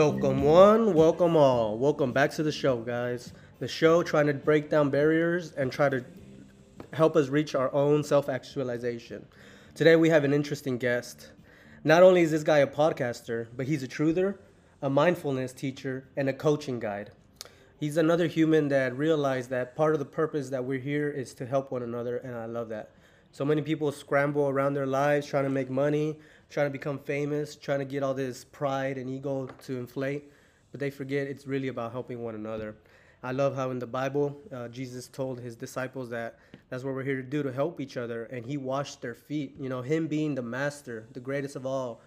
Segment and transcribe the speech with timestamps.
[0.00, 1.76] Welcome one, welcome all.
[1.76, 3.34] Welcome back to the show, guys.
[3.58, 6.02] The show trying to break down barriers and try to
[6.94, 9.26] help us reach our own self-actualization.
[9.74, 11.32] Today we have an interesting guest.
[11.84, 14.38] Not only is this guy a podcaster, but he's a truther,
[14.80, 17.10] a mindfulness teacher, and a coaching guide.
[17.78, 21.44] He's another human that realized that part of the purpose that we're here is to
[21.44, 22.92] help one another, and I love that.
[23.32, 26.18] So many people scramble around their lives trying to make money,
[26.50, 30.30] trying to become famous, trying to get all this pride and ego to inflate,
[30.72, 32.74] but they forget it's really about helping one another.
[33.22, 37.04] I love how in the Bible, uh, Jesus told his disciples that that's what we're
[37.04, 39.54] here to do to help each other, and he washed their feet.
[39.60, 42.00] You know, him being the master, the greatest of all,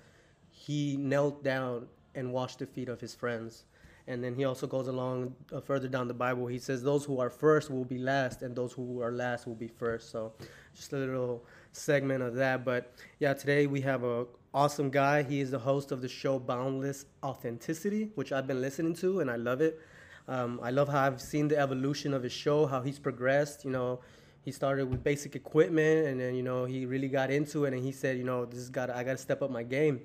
[0.50, 3.64] he knelt down and washed the feet of his friends.
[4.08, 6.48] And then he also goes along uh, further down the Bible.
[6.48, 9.56] He says, Those who are first will be last, and those who are last will
[9.56, 10.12] be first.
[10.12, 10.34] So,
[10.76, 12.64] just a little segment of that.
[12.64, 15.24] But yeah, today we have a awesome guy.
[15.24, 19.30] He is the host of the show Boundless Authenticity, which I've been listening to and
[19.30, 19.80] I love it.
[20.28, 23.66] Um, I love how I've seen the evolution of his show, how he's progressed.
[23.66, 24.00] You know,
[24.42, 27.84] he started with basic equipment and then you know he really got into it and
[27.84, 30.02] he said, you know, this got I got to step up my game.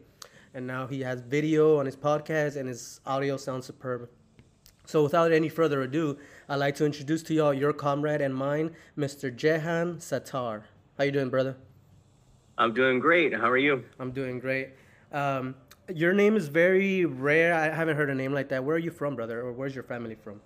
[0.55, 4.09] And now he has video on his podcast and his audio sounds superb.
[4.87, 6.17] So without any further ado,
[6.49, 9.35] I'd like to introduce to y'all your comrade and mine, Mr.
[9.35, 10.63] Jehan Sattaur.
[10.99, 11.57] How you doing, brother?
[12.59, 13.33] I'm doing great.
[13.33, 13.85] How are you?
[14.01, 14.71] I'm doing great.
[15.13, 15.55] Um,
[15.95, 17.55] your name is very rare.
[17.55, 18.65] I haven't heard a name like that.
[18.65, 19.41] Where are you from, brother?
[19.41, 20.41] Or where's your family from?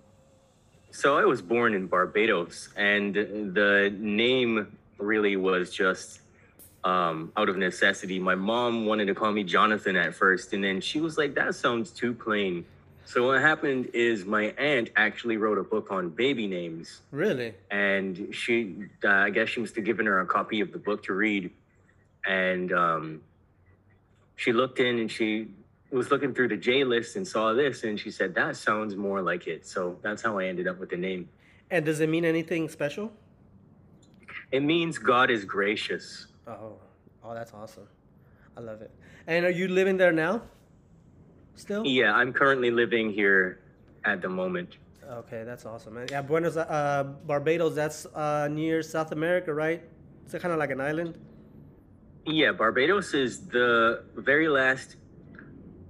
[0.91, 6.21] So I was born in Barbados, and the name really was just
[6.83, 8.19] um, out of necessity.
[8.19, 11.55] My mom wanted to call me Jonathan at first, and then she was like, "That
[11.55, 12.63] sounds too plain."
[13.05, 17.01] So what happened is my aunt actually wrote a book on baby names.
[17.11, 17.53] Really?
[17.69, 21.03] And she, uh, I guess she must have given her a copy of the book
[21.03, 21.51] to read,
[22.25, 23.21] and um,
[24.35, 25.49] she looked in and she
[25.91, 29.21] was looking through the J list and saw this, and she said that sounds more
[29.21, 29.67] like it.
[29.67, 31.29] So that's how I ended up with the name.
[31.69, 33.11] And does it mean anything special?
[34.51, 36.27] It means God is gracious.
[36.47, 36.77] Oh,
[37.23, 37.87] oh, that's awesome.
[38.55, 38.91] I love it.
[39.27, 40.43] And are you living there now?
[41.55, 41.85] Still?
[41.85, 43.59] Yeah, I'm currently living here
[44.05, 44.77] at the moment.
[45.07, 45.95] Okay, that's awesome.
[45.95, 46.07] Man.
[46.09, 47.75] Yeah, Buenos uh, Barbados.
[47.75, 49.83] That's uh, near South America, right?
[50.25, 51.19] It's kind of like an island.
[52.25, 54.95] Yeah, Barbados is the very last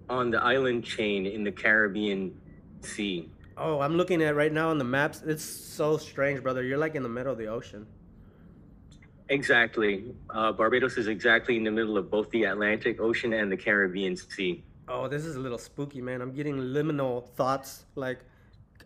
[0.09, 2.35] on the island chain in the Caribbean
[2.81, 3.30] Sea.
[3.56, 5.22] Oh, I'm looking at right now on the maps.
[5.22, 6.63] It's so strange, brother.
[6.63, 7.85] You're like in the middle of the ocean.
[9.30, 10.13] Exactly.
[10.30, 14.18] Uh, Barbados is exactly in the middle of both the Atlantic Ocean and the Caribbean
[14.18, 14.63] Sea.
[14.88, 16.21] Oh, this is a little spooky, man.
[16.21, 17.85] I'm getting liminal thoughts.
[17.95, 18.19] Like,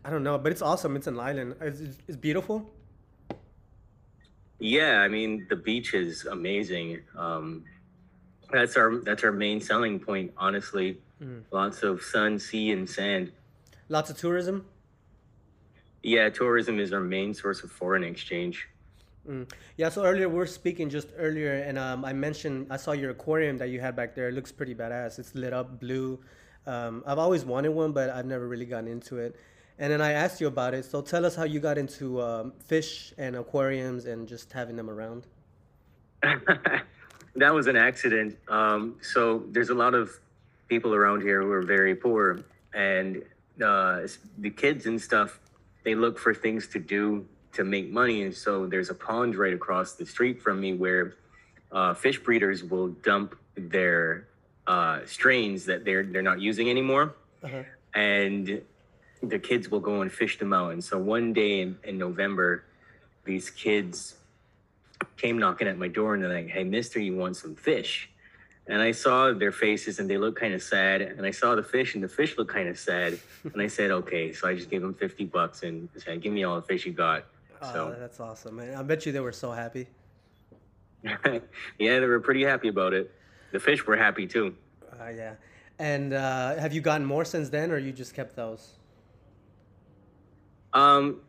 [0.06, 0.96] I don't know, but it's awesome.
[0.96, 1.56] It's an island.
[1.62, 2.70] It's, it's beautiful.
[4.60, 7.02] Yeah, I mean the beach is amazing.
[7.16, 7.64] Um,
[8.52, 11.00] that's our that's our main selling point, honestly.
[11.22, 11.44] Mm.
[11.52, 13.32] Lots of sun, sea, and sand.
[13.90, 14.66] Lots of tourism.
[16.04, 18.68] Yeah, tourism is our main source of foreign exchange.
[19.28, 19.50] Mm.
[19.76, 23.12] Yeah, so earlier we are speaking just earlier, and um, I mentioned I saw your
[23.12, 24.30] aquarium that you had back there.
[24.30, 25.20] It looks pretty badass.
[25.20, 26.20] It's lit up blue.
[26.66, 29.36] Um, I've always wanted one, but I've never really gotten into it.
[29.80, 30.86] And then I asked you about it.
[30.86, 34.90] So tell us how you got into um, fish and aquariums and just having them
[34.90, 35.28] around.
[37.36, 38.38] that was an accident.
[38.48, 40.10] Um, so there's a lot of
[40.68, 42.40] people around here who are very poor,
[42.74, 43.24] and
[43.64, 44.08] uh,
[44.38, 45.40] the kids and stuff.
[45.84, 47.26] They look for things to do
[47.58, 48.24] to make money.
[48.24, 51.16] And so there's a pond right across the street from me where
[51.72, 54.28] uh, fish breeders will dump their
[54.68, 57.64] uh, strains that they're they're not using anymore, uh-huh.
[57.94, 58.62] and
[59.24, 60.72] the kids will go and fish them out.
[60.74, 62.64] And so one day in, in November,
[63.26, 64.16] these kids
[65.16, 68.10] came knocking at my door and they're like, "Hey, Mister, you want some fish?"
[68.68, 71.02] And I saw their faces and they looked kind of sad.
[71.02, 73.18] And I saw the fish and the fish looked kind of sad.
[73.44, 76.44] and I said, "Okay." So I just gave them fifty bucks and said, "Give me
[76.44, 77.26] all the fish you got."
[77.62, 78.76] Oh, so that's awesome, man.
[78.76, 79.88] I bet you they were so happy.
[81.04, 81.40] yeah,
[81.78, 83.12] they were pretty happy about it.
[83.52, 84.56] The fish were happy too.
[85.00, 85.34] Uh, yeah.
[85.80, 88.74] And uh, have you gotten more since then, or you just kept those?
[90.74, 91.22] Um,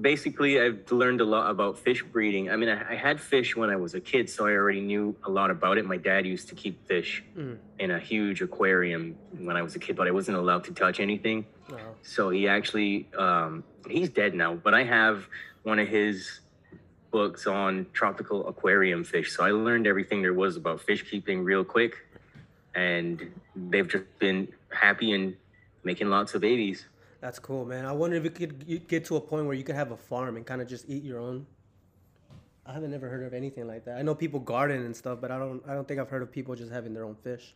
[0.00, 2.50] basically, I've learned a lot about fish breeding.
[2.50, 5.16] I mean, I, I, had fish when I was a kid, so I already knew
[5.24, 5.86] a lot about it.
[5.86, 7.56] My dad used to keep fish mm.
[7.78, 11.00] in a huge aquarium when I was a kid, but I wasn't allowed to touch
[11.00, 11.46] anything.
[11.70, 11.76] Oh.
[12.02, 15.28] So he actually, um, he's dead now, but I have
[15.66, 16.40] one of his
[17.10, 19.32] books on tropical aquarium fish.
[19.34, 21.96] So I learned everything there was about fish keeping real quick.
[22.76, 25.34] And they've just been happy and
[25.82, 26.86] making lots of babies.
[27.20, 27.84] That's cool, man.
[27.84, 30.36] I wonder if it could get to a point where you could have a farm
[30.36, 31.46] and kind of just eat your own.
[32.64, 33.98] I haven't never heard of anything like that.
[33.98, 35.62] I know people garden and stuff, but I don't.
[35.68, 37.54] I don't think I've heard of people just having their own fish.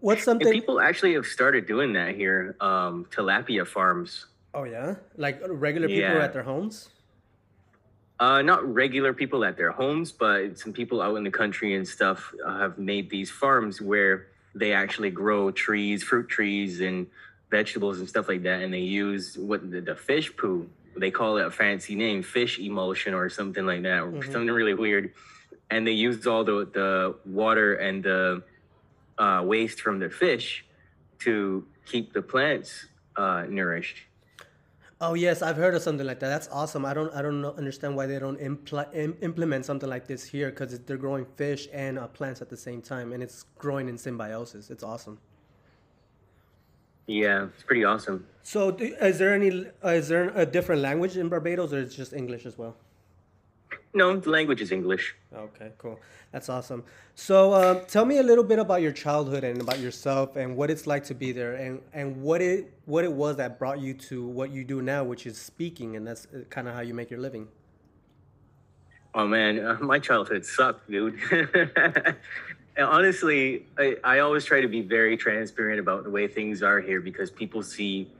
[0.00, 0.52] What's And something?
[0.52, 2.56] people actually have started doing that here.
[2.60, 4.26] Um, tilapia farms.
[4.54, 6.24] Oh yeah, like regular people Yeah.
[6.24, 6.88] at their homes.
[8.20, 11.86] Uh, not regular people at their homes, but some people out in the country and
[11.88, 17.06] stuff uh, have made these farms where they actually grow trees, fruit trees, and
[17.50, 18.62] vegetables and stuff like that.
[18.62, 20.68] And they use what the, the fish poo.
[20.96, 24.24] They call it a fancy name, fish emulsion or something like that, or Mhm.
[24.32, 25.12] something really weird.
[25.70, 28.42] And they use all the the water and the
[29.18, 30.64] uh, waste from the fish
[31.20, 33.96] to keep the plants uh, nourished.
[35.04, 36.28] Oh yes, I've heard of something like that.
[36.28, 36.84] That's awesome.
[36.86, 40.22] I don't I don't know, understand why they don't impl- Im- implement something like this
[40.22, 43.88] here because they're growing fish and uh, plants at the same time, and it's growing
[43.88, 44.70] in symbiosis.
[44.70, 45.18] It's awesome.
[47.08, 48.24] Yeah, it's pretty awesome.
[48.44, 51.92] So, do, is there any uh, is there a different language in Barbados, or is
[51.92, 52.76] it just English as well?
[53.94, 55.14] No, the language is English.
[55.34, 56.00] Okay, cool.
[56.30, 56.82] That's awesome.
[57.14, 60.70] So, uh, tell me a little bit about your childhood and about yourself and what
[60.70, 63.92] it's like to be there, and and what it what it was that brought you
[63.94, 67.10] to what you do now, which is speaking, and that's kind of how you make
[67.10, 67.48] your living.
[69.14, 71.18] Oh man, uh, my childhood sucked, dude.
[72.78, 77.02] Honestly, I, I always try to be very transparent about the way things are here
[77.02, 78.10] because people see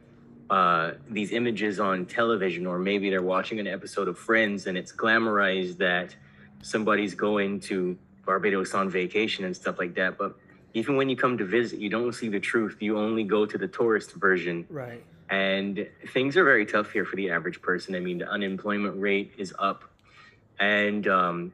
[0.52, 4.92] uh, these images on television, or maybe they're watching an episode of Friends and it's
[4.92, 6.14] glamorized that
[6.60, 7.96] somebody's going to
[8.26, 10.18] Barbados on vacation and stuff like that.
[10.18, 10.36] But
[10.74, 12.76] even when you come to visit, you don't see the truth.
[12.80, 14.66] You only go to the tourist version.
[14.68, 15.02] Right.
[15.30, 17.94] and things are very tough here for the average person.
[17.94, 19.84] I mean, the unemployment rate is up,
[20.60, 21.52] and um,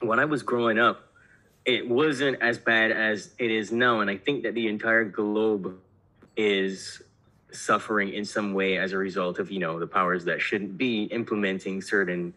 [0.00, 0.98] when I was growing up,
[1.66, 4.00] it wasn't as bad as it is now.
[4.00, 5.76] And I think that the entire globe
[6.34, 7.02] is
[7.50, 11.04] suffering in some way as a result of you know the powers that shouldn't be
[11.04, 12.34] implementing certain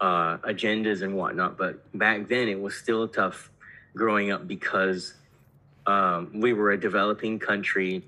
[0.00, 1.56] uh, agendas and whatnot.
[1.56, 3.50] But back then, it was still tough
[3.94, 5.14] growing up because
[5.86, 8.04] um, we were a developing country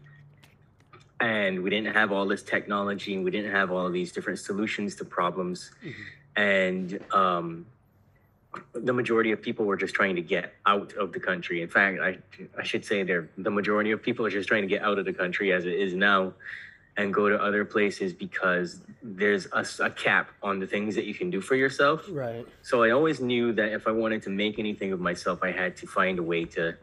[1.21, 4.95] and we didn't have all this technology and we didn't have all these different solutions
[4.97, 5.73] to problems
[6.37, 7.67] and um,
[8.73, 12.01] the majority of people were just trying to get out of the country in fact
[12.01, 12.17] i,
[12.59, 15.05] I should say they're, the majority of people are just trying to get out of
[15.05, 16.33] the country as it is now
[16.97, 19.47] and go to other places because there's
[19.81, 22.45] a cap on the things that you can do for yourself Right.
[22.63, 25.77] so I always knew that if I wanted to make anything of myself, I had
[25.77, 26.75] to find a way to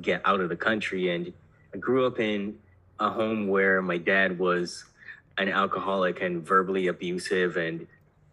[0.00, 1.10] get out of the country.
[1.10, 1.32] And
[1.74, 2.58] I grew up in
[3.00, 4.84] a home where my dad was
[5.38, 7.56] an alcoholic and verbally abusive.
[7.56, 7.88] And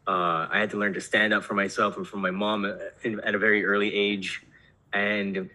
[0.08, 2.96] uh, I had to learn to stand up for myself and for my mom at,
[3.06, 4.44] at a very early age.
[4.92, 5.50] And,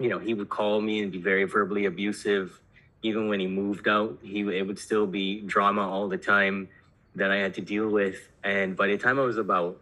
[0.00, 2.60] you know, he would call me and be very verbally abusive.
[3.02, 6.68] Even when he moved out, he it would still be drama all the time
[7.14, 8.28] that I had to deal with.
[8.42, 9.80] And by the time I was about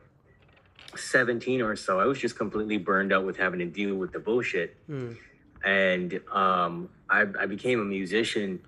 [0.94, 4.18] 17 or so, I was just completely burned out with having to deal with the
[4.18, 4.76] bullshit.
[4.88, 5.16] Mm.
[5.64, 8.60] And um, I, I became a musician,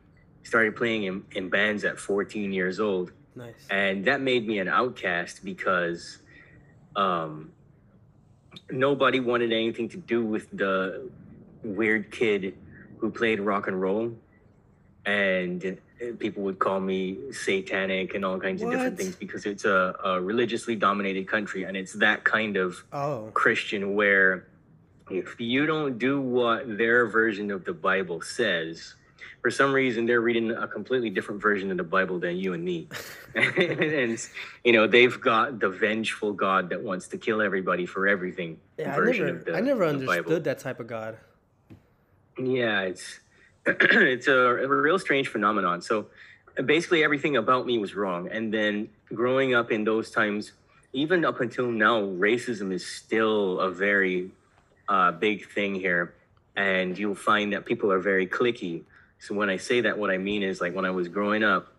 [0.43, 3.13] started playing in, in bands at 14 years old.
[3.39, 3.67] Nice.
[3.71, 6.19] And that made me an outcast because
[6.97, 7.53] um,
[8.71, 11.09] nobody wanted anything to do with the
[11.63, 12.55] weird kid
[12.99, 14.13] who played rock and roll.
[15.07, 15.79] And
[16.19, 20.21] people would call me satanic and all kinds of different things because it's a, a
[20.21, 23.31] religiously dominated country and it's that kind of Oh.
[23.35, 24.49] Christian where
[25.11, 28.95] if you don't do what their version of the Bible says,
[29.49, 32.63] for some reason they're reading a completely different version of the Bible than you and
[32.63, 32.87] me.
[33.35, 34.19] and
[34.63, 38.95] you know, they've got the vengeful God that wants to kill everybody for everything Yeah,
[38.95, 41.17] I never, of the I never understood that type of God.
[42.39, 43.21] Yeah, it's
[43.67, 45.81] it's a, a real strange phenomenon.
[45.81, 46.09] So
[46.63, 48.29] basically, everything about me was wrong.
[48.31, 50.53] And then growing up in those times,
[50.93, 54.31] even up until now, racism is still a very
[54.91, 56.13] uh, big thing here.
[56.55, 58.83] And you'll find that people are very clicky.
[59.19, 61.73] So when I say that, what I mean is like when I was growing up,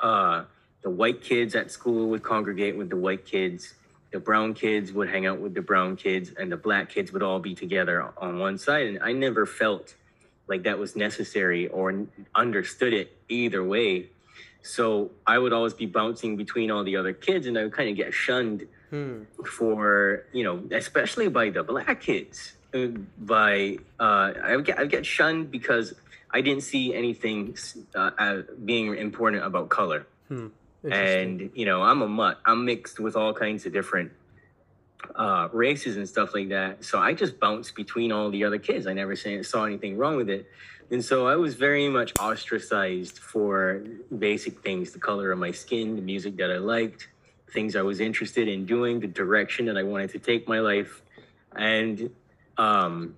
[0.00, 0.44] uh,
[0.82, 3.74] the white kids at school would congregate with the white kids.
[4.12, 7.22] The brown kids would hang out with the brown kids, and the black kids would
[7.22, 8.86] all be together on one side.
[8.86, 9.94] And I never felt
[10.48, 14.06] like that was necessary or understood it either way.
[14.62, 17.88] So I would always be bouncing between all the other kids, and I would kind
[17.90, 19.22] of get shunned Hmm.
[19.46, 22.54] for you know, especially by the black kids.
[23.20, 25.94] By uh, I would get I would get shunned because
[26.32, 27.56] I didn't see anything
[27.94, 30.06] uh, uh, being important about color.
[30.28, 30.48] Hmm.
[30.90, 32.40] And you know i'm a mutt.
[32.46, 34.12] I'm mixed with all kinds of different
[35.14, 36.84] uh, races and stuff like that.
[36.84, 38.86] So i just bounced between all the other kids.
[38.86, 40.48] I never saw anything wrong with it.
[40.90, 43.84] And so i was very much ostracized for
[44.18, 47.08] basic things the color of my skin the music that i liked
[47.52, 51.02] things i was interested in doing the direction that i wanted to take my life.
[51.54, 52.10] And
[52.56, 53.16] um,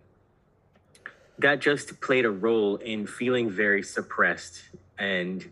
[1.43, 4.63] that just played a role in feeling very suppressed
[4.99, 5.49] and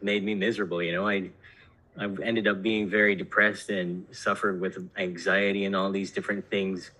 [0.00, 0.82] made me miserable.
[0.82, 1.30] You know, I
[1.98, 6.92] I ended up being very depressed and suffered with anxiety and all these different things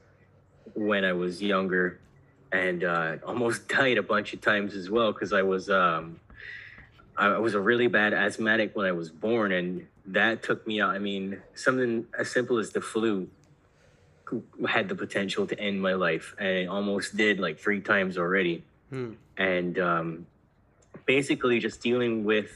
[0.74, 2.00] when I was younger,
[2.52, 6.20] and uh, almost died a bunch of times as well because I was um,
[7.16, 10.90] I was a really bad asthmatic when I was born, and that took me out.
[10.90, 13.28] I mean, something as simple as the flu
[14.68, 18.64] had the potential to end my life, and it almost did like three times already.
[18.90, 19.12] Hmm.
[19.37, 20.26] And um,
[21.06, 22.50] basically, just dealing with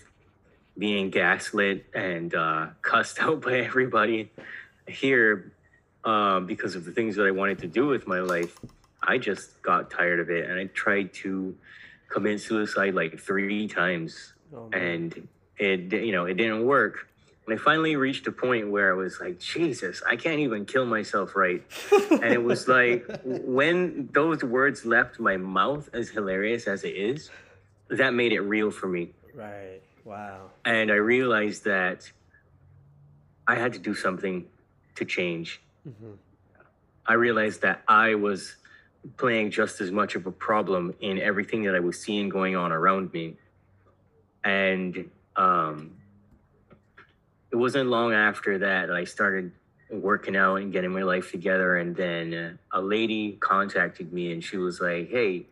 [0.76, 4.30] being gaslit and uh, cussed out by everybody
[4.86, 5.52] here
[6.04, 8.58] um, because of the things that I wanted to do with my life.
[9.02, 11.54] I just got tired of it, and I tried to
[12.08, 15.28] commit suicide like three times, oh, and
[15.58, 17.08] it you know it didn't work.
[17.46, 20.86] And I finally reached a point where I was like, Jesus, I can't even kill
[20.86, 21.62] myself right.
[22.10, 27.30] and it was like when those words left my mouth, as hilarious as it is,
[27.88, 29.10] that made it real for me.
[29.34, 29.82] Right.
[30.04, 30.50] Wow.
[30.64, 32.10] And I realized that
[33.46, 34.46] I had to do something
[34.96, 35.60] to change.
[35.86, 36.12] Mm-hmm.
[37.06, 38.56] I realized that I was
[39.18, 42.72] playing just as much of a problem in everything that I was seeing going on
[42.72, 43.36] around me.
[44.44, 45.92] And um,
[47.54, 49.52] it wasn't long after that I started
[49.88, 51.76] working out and getting my life together.
[51.76, 55.46] And then a lady contacted me and she was like, Hey,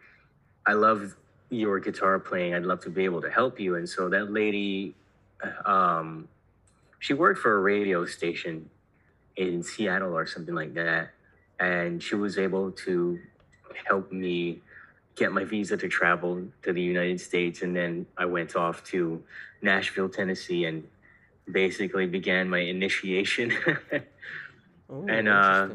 [0.66, 1.14] I love
[1.48, 2.56] your guitar playing.
[2.56, 3.76] I'd love to be able to help you.
[3.76, 4.96] And so that lady,
[5.64, 6.26] um,
[6.98, 8.68] she worked for a radio station
[9.36, 11.10] in Seattle or something like that.
[11.60, 13.20] And she was able to
[13.86, 14.60] help me
[15.14, 17.62] get my visa to travel to the United States.
[17.62, 19.22] And then I went off to
[19.62, 20.82] Nashville, Tennessee, and
[21.50, 23.52] basically began my initiation.
[24.90, 25.68] oh, and uh,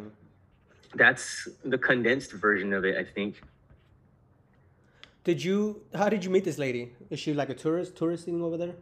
[0.95, 3.41] that's the condensed version of it, I think.
[5.23, 5.81] Did you?
[5.93, 6.93] How did you meet this lady?
[7.09, 8.75] Is she like a tourist, touristing over there?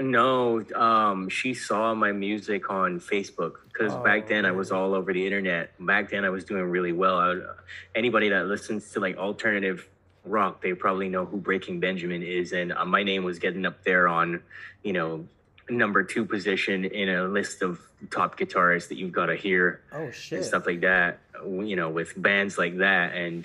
[0.00, 4.94] No, um, she saw my music on Facebook because oh, back then I was all
[4.94, 5.72] over the internet.
[5.84, 7.18] Back then I was doing really well.
[7.18, 7.46] Would,
[7.94, 9.88] anybody that listens to like alternative
[10.24, 13.82] rock, they probably know who Breaking Benjamin is, and uh, my name was getting up
[13.82, 14.42] there on,
[14.82, 15.26] you know,
[15.70, 19.82] number two position in a list of top guitarists that you've got to hear.
[19.92, 20.38] Oh shit!
[20.38, 21.20] And stuff like that.
[21.44, 23.44] You know, with bands like that, and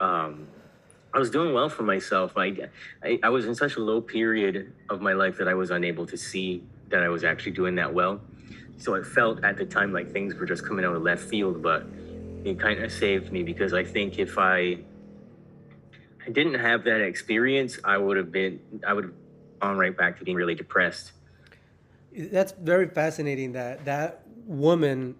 [0.00, 0.48] um,
[1.12, 2.36] I was doing well for myself.
[2.36, 2.68] I,
[3.02, 6.06] I, I was in such a low period of my life that I was unable
[6.06, 8.20] to see that I was actually doing that well.
[8.76, 11.62] So it felt at the time like things were just coming out of left field,
[11.62, 11.86] but
[12.44, 14.78] it kind of saved me because I think if I,
[16.24, 19.14] I didn't have that experience, I would have been, I would have
[19.60, 21.12] gone right back to being really depressed.
[22.16, 25.14] That's very fascinating that that woman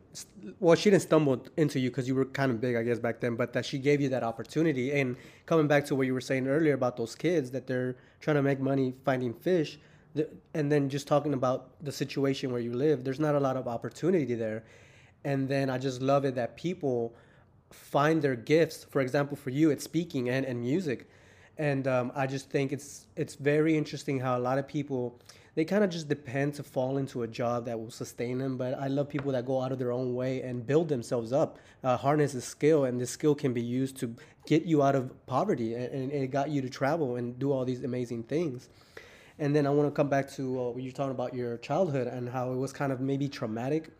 [0.59, 3.21] well she didn't stumble into you because you were kind of big i guess back
[3.21, 4.99] then but that she gave you that opportunity.
[4.99, 8.37] And coming back to what you were saying earlier about those kids that they're trying
[8.37, 9.78] to make money finding fish
[10.54, 13.68] and then just talking about the situation where you live there's not a lot of
[13.68, 14.64] opportunity there.
[15.25, 17.14] And then i just love it that people
[17.71, 21.07] find their gifts for example for you it's speaking and, and music.
[21.59, 25.21] And um, i just think it's it's very interesting how a lot of people
[25.58, 28.56] they kind of just depend to fall into a job that will sustain them.
[28.56, 31.58] But I love people that go out of their own way and build themselves up,
[31.82, 34.14] uh, harness a skill, and this skill can be used to
[34.46, 37.64] get you out of poverty, and, and it got you to travel and do all
[37.64, 38.68] these amazing things.
[39.40, 42.28] And then I want to come back to uh, you're talking about your childhood and
[42.28, 43.90] how it was kind of maybe traumatic.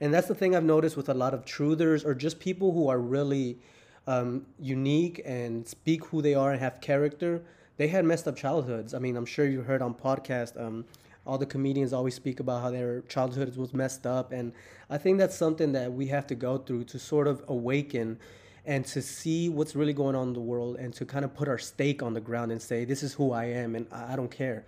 [0.00, 2.88] And that's the thing I've noticed with a lot of truthers or just people who
[2.88, 3.58] are really
[4.06, 7.42] um, unique and speak who they are and have character.
[7.76, 8.94] They had messed up childhoods.
[8.94, 10.58] I mean, I'm sure you heard on podcast.
[10.58, 10.86] Um,
[11.26, 14.52] all the comedians always speak about how their childhood was messed up and
[14.90, 18.18] i think that's something that we have to go through to sort of awaken
[18.64, 21.48] and to see what's really going on in the world and to kind of put
[21.48, 24.30] our stake on the ground and say this is who i am and i don't
[24.30, 24.64] care.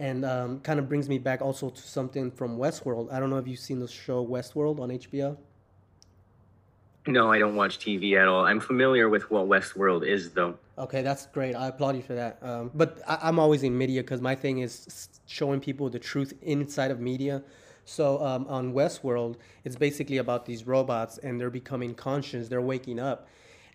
[0.00, 3.12] And um, kind of brings me back also to something from westworld.
[3.12, 5.36] I don't know if you've seen the show westworld on hbo
[7.06, 8.44] no, I don't watch TV at all.
[8.44, 10.58] I'm familiar with what Westworld is, though.
[10.76, 11.54] Okay, that's great.
[11.54, 12.38] I applaud you for that.
[12.42, 16.34] Um, but I, am always in media because my thing is showing people the truth
[16.42, 17.42] inside of media.
[17.84, 22.48] So um, on Westworld, it's basically about these robots and they're becoming conscious.
[22.48, 23.28] They're waking up.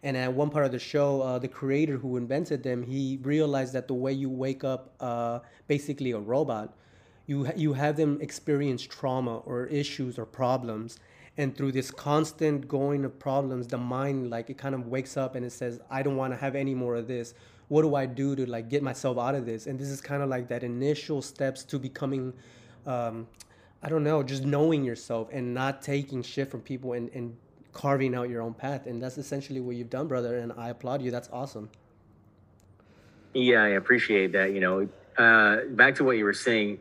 [0.04, 3.74] And at one part of the show, uh, the creator who invented them, he realized
[3.74, 6.76] that the way you wake up, uh, basically a robot,
[7.26, 11.00] you you have them experience trauma or issues or problems
[11.38, 15.36] and through this constant going of problems the mind like it kind of wakes up
[15.36, 17.34] and it says i don't want to have any more of this.
[17.70, 19.66] What do i do to like get myself out of this?
[19.68, 22.34] And this is kind of like that initial steps to becoming
[22.86, 23.28] um,
[23.82, 27.36] i don't know just knowing yourself and not taking shit from people and, and
[27.72, 28.86] carving out your own path.
[28.86, 31.10] And that's essentially what you've done brother and i applaud you.
[31.10, 31.70] That's awesome.
[33.34, 34.54] Yeah, I appreciate that.
[34.54, 36.80] You know, uh, back to what you were saying,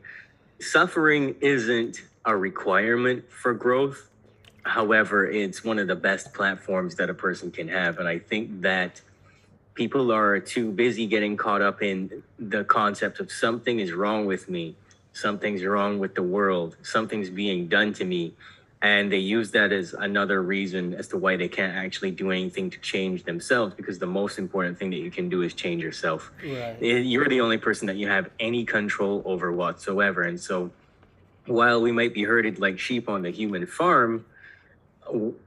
[0.60, 4.10] suffering isn't a requirement for growth.
[4.62, 7.98] However, it's one of the best platforms that a person can have.
[7.98, 9.00] And I think that
[9.74, 14.48] people are too busy getting caught up in the concept of something is wrong with
[14.48, 14.76] me,
[15.12, 18.34] something's wrong with the world, something's being done to me.
[18.82, 22.68] And they use that as another reason as to why they can't actually do anything
[22.70, 26.32] to change themselves because the most important thing that you can do is change yourself.
[26.42, 26.76] Right.
[26.82, 30.22] Eh, you're the only person that you have any control over whatsoever.
[30.22, 30.72] And so
[31.46, 34.24] while we might be herded like sheep on the human farm,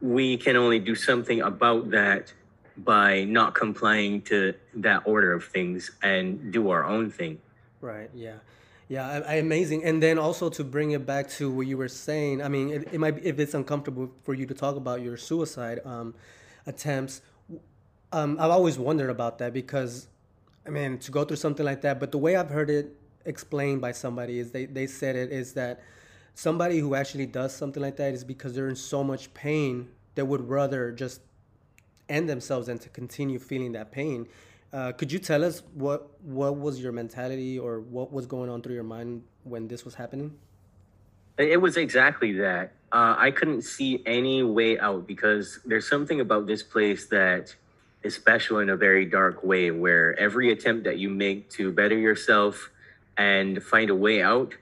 [0.01, 2.33] we can only do something about that
[2.77, 7.39] by not complying to that order of things and do our own thing.
[7.79, 8.09] Right.
[8.13, 8.35] Yeah.
[8.89, 9.07] Yeah.
[9.07, 9.83] I, I, amazing.
[9.83, 12.41] And then also to bring it back to what you were saying.
[12.41, 15.17] I mean, it, it might be, if it's uncomfortable for you to talk about your
[15.17, 16.13] suicide um,
[16.67, 17.21] attempts.
[18.11, 20.07] Um, I've always wondered about that because,
[20.65, 21.99] I mean, to go through something like that.
[21.99, 22.95] But the way I've heard it
[23.25, 25.81] explained by somebody is they they said it is that
[26.35, 30.23] somebody who actually does something like that is because they're in so much pain they
[30.23, 31.21] would rather just
[32.09, 34.27] end themselves than to continue feeling that pain.
[34.73, 38.61] Uh, could you tell us what what was your mentality or what was going on
[38.61, 40.33] through your mind when this was happening?
[41.37, 42.71] It was exactly that.
[42.91, 47.53] Uh, I couldn't see any way out because there's something about this place that
[48.03, 51.97] is special in a very dark way, where every attempt that you make to better
[51.97, 52.71] yourself
[53.17, 54.53] and find a way out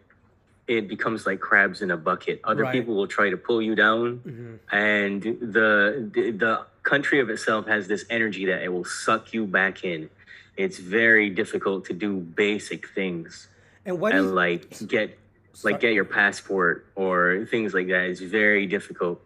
[0.67, 2.39] it becomes like crabs in a bucket.
[2.43, 2.71] Other right.
[2.71, 4.75] people will try to pull you down, mm-hmm.
[4.75, 9.45] and the, the, the country of itself has this energy that it will suck you
[9.45, 10.09] back in.
[10.55, 13.47] It's very difficult to do basic things,
[13.85, 15.17] and what and like get
[15.53, 15.73] Sorry.
[15.73, 18.05] like get your passport or things like that.
[18.05, 19.21] It's very difficult,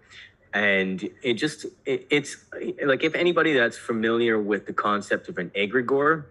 [0.53, 2.37] and it just it, it's
[2.83, 6.25] like if anybody that's familiar with the concept of an egregore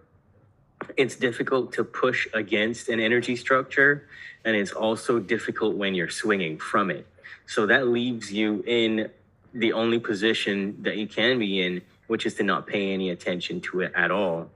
[0.95, 4.07] it's difficult to push against an energy structure
[4.45, 7.05] and it's also difficult when you're swinging from it.
[7.45, 9.09] So that leaves you in
[9.53, 13.59] the only position that you can be in which is to not pay any attention
[13.59, 14.49] to it at all.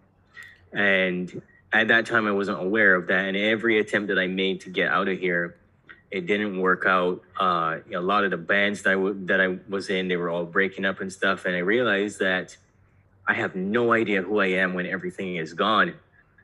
[0.71, 1.41] And
[1.73, 4.69] at that time i wasn't aware of that and every attempt that i made to
[4.69, 5.55] get out of here
[6.09, 7.21] it didn't work out.
[7.39, 10.29] Uh, a lot of the bands that I, w- that I was in they were
[10.29, 12.57] all breaking up and stuff and i realized that
[13.27, 15.93] i have no idea who i am when everything is gone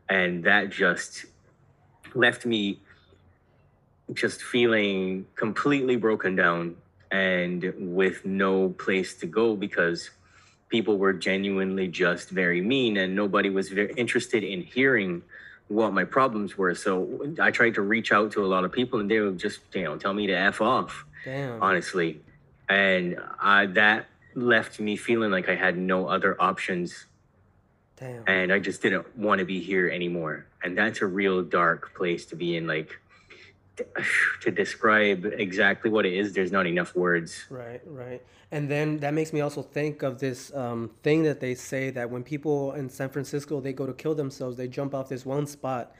[0.09, 1.25] and that just
[2.13, 2.79] left me
[4.13, 6.75] just feeling completely broken down
[7.11, 10.09] and with no place to go because
[10.69, 15.21] people were genuinely just very mean and nobody was very interested in hearing
[15.69, 18.99] what my problems were so i tried to reach out to a lot of people
[18.99, 21.61] and they would just you know tell me to f off Damn.
[21.61, 22.21] honestly
[22.69, 27.05] and uh, that left me feeling like i had no other options
[27.97, 28.23] Damn.
[28.27, 30.45] And I just didn't want to be here anymore.
[30.63, 32.67] And that's a real dark place to be in.
[32.67, 32.99] Like,
[34.41, 37.45] to describe exactly what it is, there's not enough words.
[37.49, 38.21] Right, right.
[38.51, 42.09] And then that makes me also think of this um, thing that they say that
[42.09, 45.45] when people in San Francisco they go to kill themselves, they jump off this one
[45.45, 45.93] spot,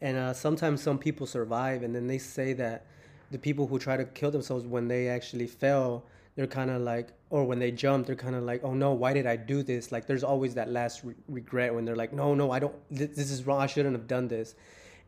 [0.00, 2.84] and uh, sometimes some people survive, and then they say that
[3.30, 6.04] the people who try to kill themselves when they actually fail,
[6.36, 9.12] they're kind of like, or when they jump, they're kind of like, oh no, why
[9.12, 9.92] did I do this?
[9.92, 13.10] Like, there's always that last re- regret when they're like, no, no, I don't, th-
[13.10, 13.60] this is wrong.
[13.60, 14.54] I shouldn't have done this.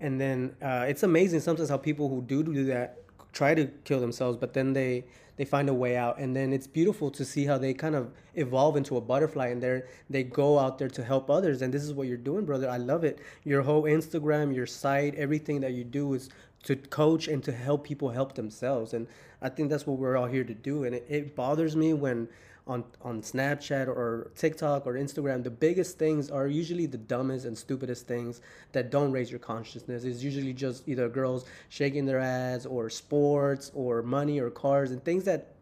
[0.01, 2.99] And then uh, it's amazing sometimes how people who do do that
[3.33, 5.05] try to kill themselves, but then they
[5.37, 6.19] they find a way out.
[6.19, 9.62] And then it's beautiful to see how they kind of evolve into a butterfly, and
[9.62, 11.62] they they go out there to help others.
[11.62, 12.69] And this is what you're doing, brother.
[12.69, 13.21] I love it.
[13.45, 16.29] Your whole Instagram, your site, everything that you do is
[16.67, 18.93] to coach and to help people help themselves.
[18.93, 19.07] And
[19.41, 20.83] I think that's what we're all here to do.
[20.83, 22.29] And it, it bothers me when
[22.67, 27.57] on on Snapchat or TikTok or Instagram, the biggest things are usually the dumbest and
[27.57, 28.41] stupidest things
[28.73, 30.03] that don't raise your consciousness.
[30.03, 35.05] It's usually just either girls shaking their ass or sports or money or cars and
[35.05, 35.53] things that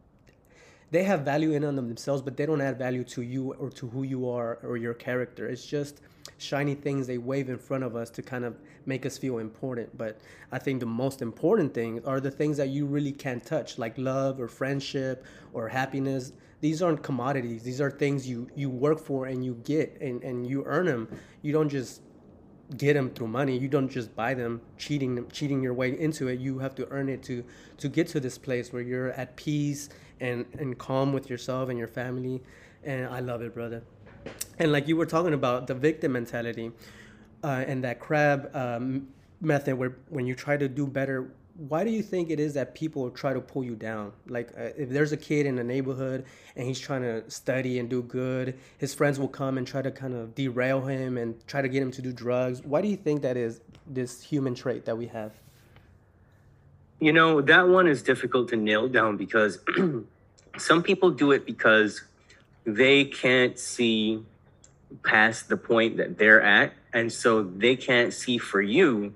[0.91, 3.69] they have value in on them themselves, but they don't add value to you or
[3.71, 5.47] to who you are or your character.
[5.47, 6.01] It's just
[6.39, 8.57] shiny things they wave in front of us to kind of
[8.87, 9.97] make us feel important.
[9.97, 10.19] But
[10.53, 13.97] I think the most important things are the things that you really can't touch, like
[13.99, 16.33] love or friendship or happiness.
[16.61, 17.63] These aren't commodities.
[17.63, 21.09] These are things you you work for and you get and, and you earn them.
[21.43, 22.03] You don't just
[22.79, 23.59] get them through money.
[23.59, 26.41] You don't just buy them cheating cheating your way into it.
[26.41, 27.45] You have to earn it to
[27.79, 31.79] to get to this place where you're at peace and and calm with yourself and
[31.79, 32.43] your family.
[32.83, 33.83] And I love it, brother
[34.59, 36.73] and like you were talking about the victim mentality
[37.43, 39.09] uh, and that crab um,
[39.41, 42.75] method where when you try to do better why do you think it is that
[42.75, 44.13] people try to pull you down?
[44.27, 46.25] Like, uh, if there's a kid in the neighborhood
[46.57, 49.91] and he's trying to study and do good, his friends will come and try to
[49.91, 52.63] kind of derail him and try to get him to do drugs.
[52.63, 55.33] Why do you think that is this human trait that we have?
[56.99, 59.59] You know, that one is difficult to nail down because
[60.59, 62.03] some people do it because
[62.65, 64.23] they can't see
[65.03, 66.73] past the point that they're at.
[66.93, 69.15] And so they can't see for you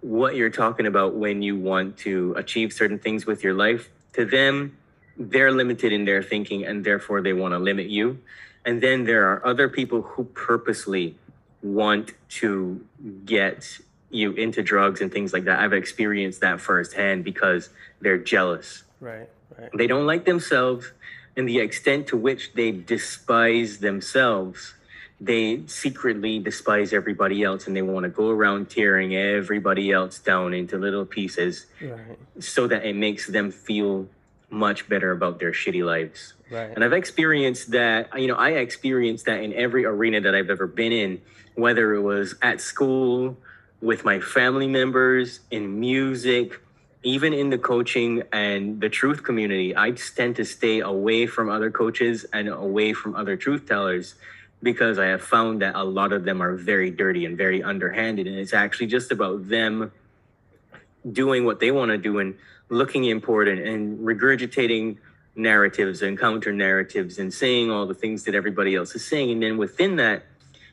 [0.00, 3.90] what you're talking about when you want to achieve certain things with your life.
[4.14, 4.76] To them,
[5.16, 8.18] they're limited in their thinking and therefore they want to limit you.
[8.64, 11.16] And then there are other people who purposely
[11.62, 12.84] want to
[13.24, 13.78] get
[14.10, 15.58] you into drugs and things like that.
[15.58, 18.84] I've experienced that firsthand because they're jealous.
[19.00, 19.28] Right,
[19.58, 19.70] right.
[19.74, 20.92] They don't like themselves
[21.36, 24.74] and the extent to which they despise themselves
[25.20, 30.52] they secretly despise everybody else and they want to go around tearing everybody else down
[30.52, 32.18] into little pieces right.
[32.40, 34.08] so that it makes them feel
[34.50, 36.34] much better about their shitty lives.
[36.50, 36.70] Right.
[36.74, 40.66] And I've experienced that, you know, I experienced that in every arena that I've ever
[40.66, 41.20] been in,
[41.54, 43.36] whether it was at school,
[43.80, 46.60] with my family members, in music,
[47.04, 49.76] even in the coaching and the truth community.
[49.76, 54.14] I tend to stay away from other coaches and away from other truth tellers
[54.62, 58.26] because I have found that a lot of them are very dirty and very underhanded.
[58.26, 59.92] And it's actually just about them
[61.12, 62.34] doing what they want to do and
[62.70, 64.96] looking important and regurgitating
[65.36, 69.30] narratives and counter narratives and saying all the things that everybody else is saying.
[69.30, 70.24] And then within that,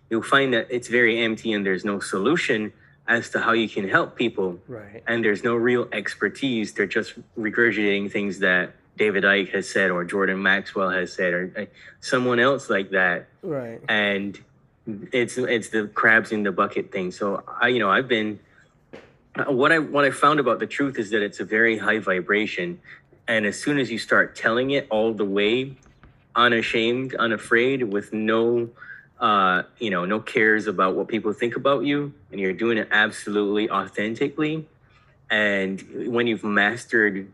[0.10, 2.72] you'll find that it's very empty and there's no solution
[3.08, 4.60] as to how you can help people.
[4.68, 5.04] Right.
[5.08, 6.74] And there's no real expertise.
[6.74, 11.54] They're just regurgitating things that David Icke has said or Jordan Maxwell has said or
[11.58, 11.66] uh,
[12.00, 13.28] someone else like that.
[13.42, 13.82] Right.
[13.90, 14.40] And
[15.12, 17.12] it's it's the crabs in the bucket thing.
[17.12, 18.40] So I you know I've been
[19.48, 22.80] what I what I found about the truth is that it's a very high vibration,
[23.28, 25.78] and as soon as you start telling it all the way,
[26.36, 28.70] unashamed, unafraid, with no
[29.22, 32.90] uh, you know no cares about what people think about you, and you're doing it
[32.92, 34.68] absolutely authentically,
[35.30, 37.32] and when you've mastered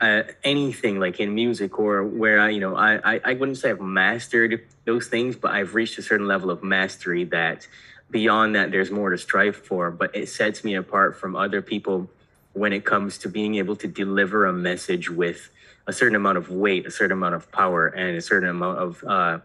[0.00, 3.70] uh, anything like in music or where I, you know, I, I, I wouldn't say
[3.70, 7.66] I've mastered those things, but I've reached a certain level of mastery that
[8.10, 9.90] beyond that, there's more to strive for.
[9.90, 12.08] But it sets me apart from other people
[12.52, 15.50] when it comes to being able to deliver a message with
[15.86, 19.04] a certain amount of weight, a certain amount of power, and a certain amount of
[19.04, 19.38] uh,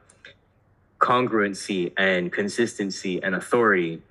[1.02, 4.02] congruency and consistency and authority.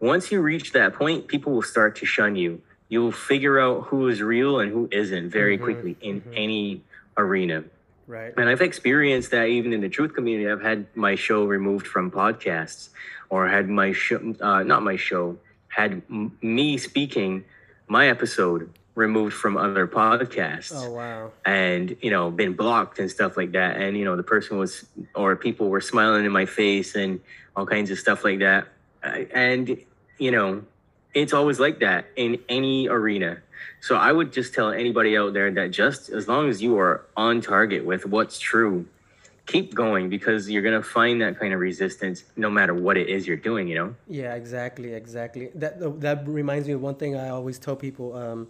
[0.00, 2.60] Once you reach that point, people will start to shun you
[2.92, 6.32] you'll figure out who is real and who isn't very mm-hmm, quickly in mm-hmm.
[6.36, 6.82] any
[7.16, 7.64] arena.
[8.06, 8.34] Right.
[8.36, 10.50] And I've experienced that even in the truth community.
[10.50, 12.90] I've had my show removed from podcasts
[13.30, 17.46] or had my show, uh, not my show, had m- me speaking
[17.88, 20.72] my episode removed from other podcasts.
[20.74, 21.32] Oh, wow.
[21.44, 23.76] And, you know, been blocked and stuff like that.
[23.76, 27.20] And, you know, the person was, or people were smiling in my face and
[27.56, 28.68] all kinds of stuff like that.
[29.02, 29.78] And,
[30.18, 30.62] you know,
[31.14, 33.38] it's always like that in any arena.
[33.80, 37.04] So I would just tell anybody out there that just as long as you are
[37.16, 38.86] on target with what's true,
[39.46, 43.26] keep going because you're gonna find that kind of resistance no matter what it is
[43.26, 43.66] you're doing.
[43.68, 43.94] You know.
[44.08, 45.50] Yeah, exactly, exactly.
[45.54, 48.14] That that reminds me of one thing I always tell people.
[48.16, 48.48] Um,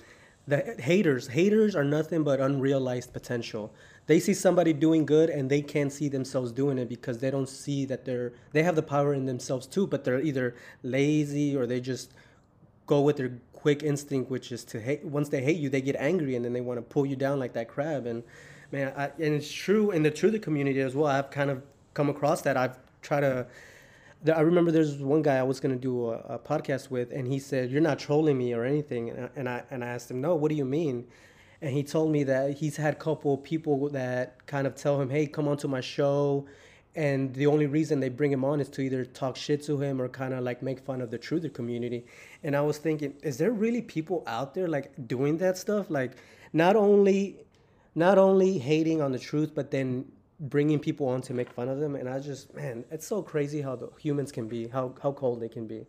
[0.49, 3.73] that haters, haters are nothing but unrealized potential.
[4.07, 7.49] They see somebody doing good and they can't see themselves doing it because they don't
[7.49, 11.67] see that they're they have the power in themselves too, but they're either lazy or
[11.67, 12.13] they just
[12.87, 15.05] go with their quick instinct, which is to hate.
[15.05, 17.39] Once they hate you, they get angry and then they want to pull you down
[17.39, 18.07] like that crab.
[18.07, 18.25] And
[18.73, 21.07] man, I, and it's true in the truth community as well.
[21.07, 21.63] I've kind of
[21.95, 22.57] come across that.
[22.57, 23.47] I've tried to.
[24.29, 27.39] I remember there's one guy I was gonna do a, a podcast with, and he
[27.39, 30.21] said, "You're not trolling me or anything." And I, and I and I asked him,
[30.21, 31.07] "No, what do you mean?"
[31.61, 35.11] And he told me that he's had a couple people that kind of tell him,
[35.11, 36.47] "Hey, come on to my show."
[36.95, 40.01] and the only reason they bring him on is to either talk shit to him
[40.01, 42.05] or kind of like make fun of the truther community
[42.43, 46.13] and i was thinking is there really people out there like doing that stuff like
[46.53, 47.39] not only
[47.95, 50.05] not only hating on the truth but then
[50.43, 53.63] bringing people on to make fun of them and i just man it's so crazy
[53.63, 55.87] how the humans can be how how cold they can be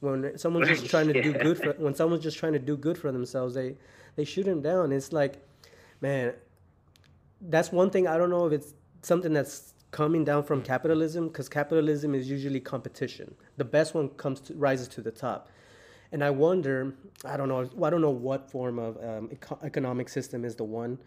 [0.00, 1.22] when someone's just trying to yeah.
[1.22, 3.74] do good for when someone's just trying to do good for themselves they
[4.16, 5.44] they shoot them down it's like
[6.00, 6.32] man
[7.42, 11.48] that's one thing i don't know if it's something that's coming down from capitalism because
[11.48, 13.34] capitalism is usually competition.
[13.56, 15.48] The best one comes to, rises to the top.
[16.12, 20.08] And I wonder, I don't know, I don't know what form of um, eco- economic
[20.08, 20.98] system is the one,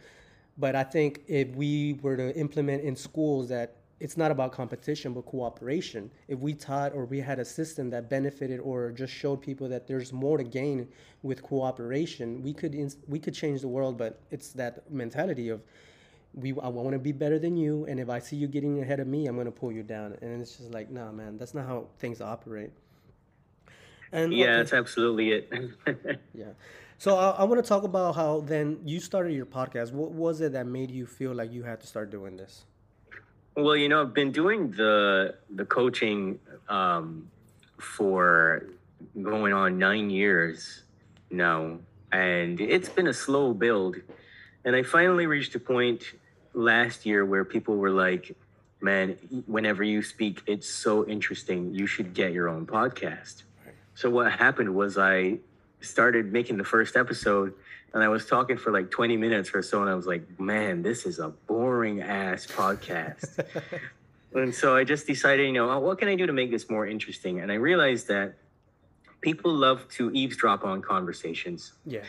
[0.61, 5.13] but I think if we were to implement in schools that it's not about competition
[5.13, 9.41] but cooperation if we taught or we had a system that benefited or just showed
[9.41, 10.87] people that there's more to gain
[11.23, 13.97] with cooperation we could ins- we could change the world.
[13.97, 15.61] But it's that mentality of
[16.33, 18.99] we I want to be better than you and if I see you getting ahead
[18.99, 20.15] of me I'm going to pull you down.
[20.21, 22.71] And it's just like nah man that's not how things operate.
[24.11, 24.55] And yeah okay.
[24.57, 26.19] that's absolutely it.
[26.33, 26.53] Yeah
[27.03, 30.41] so I, I want to talk about how then you started your podcast what was
[30.41, 32.65] it that made you feel like you had to start doing this
[33.55, 37.29] well, you know, I've been doing the the coaching um,
[37.77, 38.67] for
[39.21, 40.83] going on nine years
[41.29, 41.79] now,
[42.13, 43.97] and it's been a slow build.
[44.63, 46.03] And I finally reached a point
[46.53, 48.37] last year where people were like,
[48.79, 51.73] "Man, whenever you speak, it's so interesting.
[51.73, 53.43] You should get your own podcast."
[53.95, 55.39] So what happened was I
[55.81, 57.53] started making the first episode
[57.93, 60.81] and I was talking for like 20 minutes or so, and I was like, man,
[60.81, 63.45] this is a boring ass podcast.
[64.33, 66.87] and so I just decided, you know, what can I do to make this more
[66.87, 67.41] interesting?
[67.41, 68.35] And I realized that
[69.19, 71.73] people love to eavesdrop on conversations.
[71.85, 72.03] Yeah.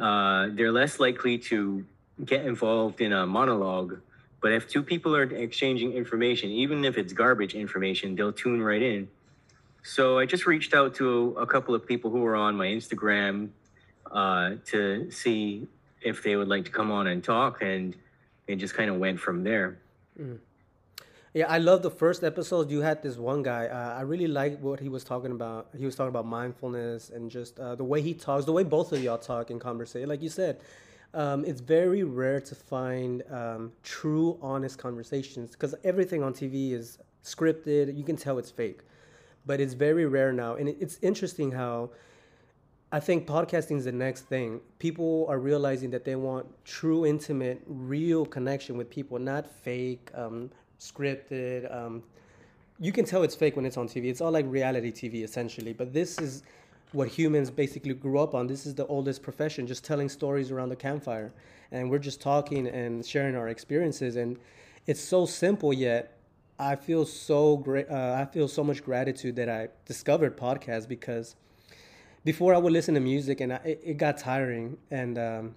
[0.00, 1.84] Uh, they're less likely to
[2.24, 4.00] get involved in a monologue.
[4.40, 8.80] But if two people are exchanging information, even if it's garbage information, they'll tune right
[8.80, 9.08] in.
[9.82, 13.50] So I just reached out to a, couple of people who were on my Instagram
[14.10, 15.66] uh, to see
[16.02, 17.96] if they would like to come on and talk, and
[18.46, 19.78] it just kind of went from there.
[20.20, 20.38] Mm.
[21.34, 22.70] Yeah, I love the first episode.
[22.70, 23.66] You had this one guy.
[23.66, 25.68] Uh, I really like what he was talking about.
[25.76, 28.92] He was talking about mindfulness and just uh, the way he talks, the way both
[28.92, 30.08] of y'all talk in conversation.
[30.08, 30.60] Like you said,
[31.14, 36.98] um, it's very rare to find um, true, honest conversations because everything on TV is
[37.22, 37.96] scripted.
[37.96, 38.80] You can tell it's fake,
[39.48, 40.54] but it's very rare now.
[40.54, 41.90] And it's interesting how
[42.92, 44.60] I think podcasting is the next thing.
[44.78, 50.50] People are realizing that they want true, intimate, real connection with people, not fake, um,
[50.78, 51.74] scripted.
[51.74, 52.02] Um,
[52.78, 54.04] you can tell it's fake when it's on TV.
[54.04, 55.72] It's all like reality TV essentially.
[55.72, 56.42] But this is
[56.92, 58.46] what humans basically grew up on.
[58.46, 61.32] This is the oldest profession, just telling stories around the campfire,
[61.72, 64.16] and we're just talking and sharing our experiences.
[64.16, 64.38] And
[64.86, 66.17] it's so simple yet.
[66.58, 67.88] I feel so great.
[67.88, 71.36] Uh, I feel so much gratitude that I discovered podcasts because
[72.24, 74.76] before I would listen to music and I, it, it, got tiring.
[74.90, 75.54] And um,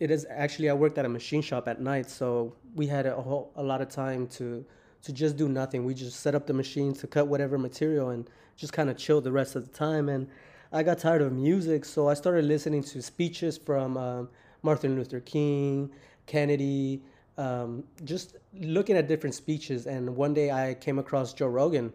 [0.00, 3.14] it is actually I worked at a machine shop at night, so we had a
[3.14, 4.64] whole a lot of time to
[5.02, 5.84] to just do nothing.
[5.84, 9.20] We just set up the machine to cut whatever material and just kind of chill
[9.20, 10.08] the rest of the time.
[10.08, 10.28] And
[10.72, 14.28] I got tired of music, so I started listening to speeches from um,
[14.62, 15.90] Martin Luther King,
[16.26, 17.02] Kennedy,
[17.40, 19.86] um, just looking at different speeches.
[19.86, 21.92] And one day I came across Joe Rogan,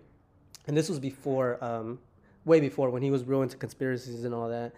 [0.68, 2.00] and this was before um,
[2.46, 4.74] way before when he was real into conspiracies and all that.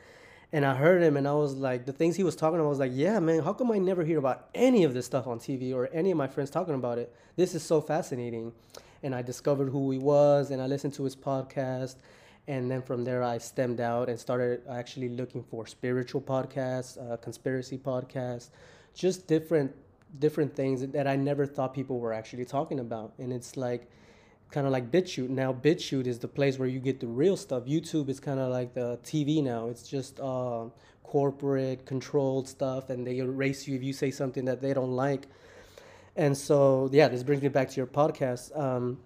[0.54, 2.70] And I heard him and I was like, the things he was talking about, I
[2.70, 5.40] was like, yeah, man, how come I never hear about any of this stuff on
[5.40, 7.14] TV or any of my friends talking about it?
[7.36, 8.54] This is so fascinating.
[9.04, 11.98] And I discovered who he was and I listened to his podcast.
[12.48, 17.18] And then from there, I stemmed out and started actually looking for spiritual podcasts, uh,
[17.18, 18.52] conspiracy podcasts,
[18.94, 19.76] just different
[20.20, 23.13] different things that I never thought people were actually talking about.
[23.17, 23.89] And it's like,
[24.52, 25.30] kind of like BitChute.
[25.30, 27.65] Now BitChute is the place where you get the real stuff.
[27.65, 29.67] YouTube is kind of like the TV now.
[29.67, 30.65] It's just uh,
[31.04, 35.28] corporate controlled stuff, and they erase you if you say something that they don't like.
[36.15, 38.58] And so, yeah, this brings me back to your podcast.
[38.58, 39.00] Um,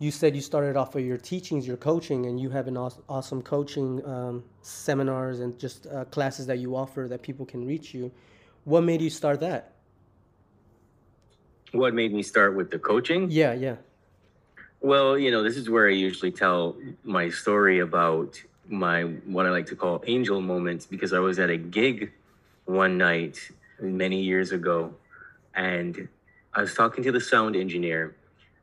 [0.00, 3.42] you said you started off with your teachings, your coaching, and you have an awesome
[3.42, 8.12] coaching um, seminars and just uh, classes that you offer that people can reach you.
[8.64, 9.77] What made you start that?
[11.72, 13.30] What made me start with the coaching?
[13.30, 13.76] Yeah, yeah.
[14.80, 19.50] Well, you know, this is where I usually tell my story about my what I
[19.50, 22.12] like to call angel moments because I was at a gig
[22.64, 23.50] one night
[23.80, 24.94] many years ago
[25.54, 26.08] and
[26.54, 28.14] I was talking to the sound engineer.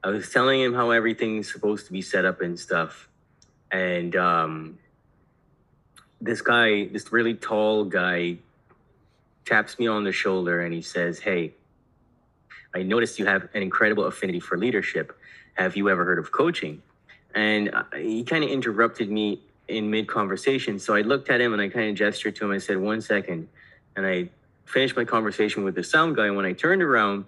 [0.04, 3.10] I was telling him how everything's supposed to be set up and stuff.
[3.72, 4.78] And um,
[6.22, 8.38] this guy, this really tall guy,
[9.46, 11.54] taps me on the shoulder and he says, Hey,
[12.76, 15.18] I noticed you have an incredible affinity for leadership
[15.54, 16.82] have you ever heard of coaching?
[17.34, 20.78] And uh, he kind of interrupted me in mid conversation.
[20.80, 22.52] So I looked at him and I kind of gestured to him.
[22.52, 23.48] I said, one second.
[23.96, 24.30] And I
[24.66, 26.28] finished my conversation with the sound guy.
[26.28, 27.26] And when I turned around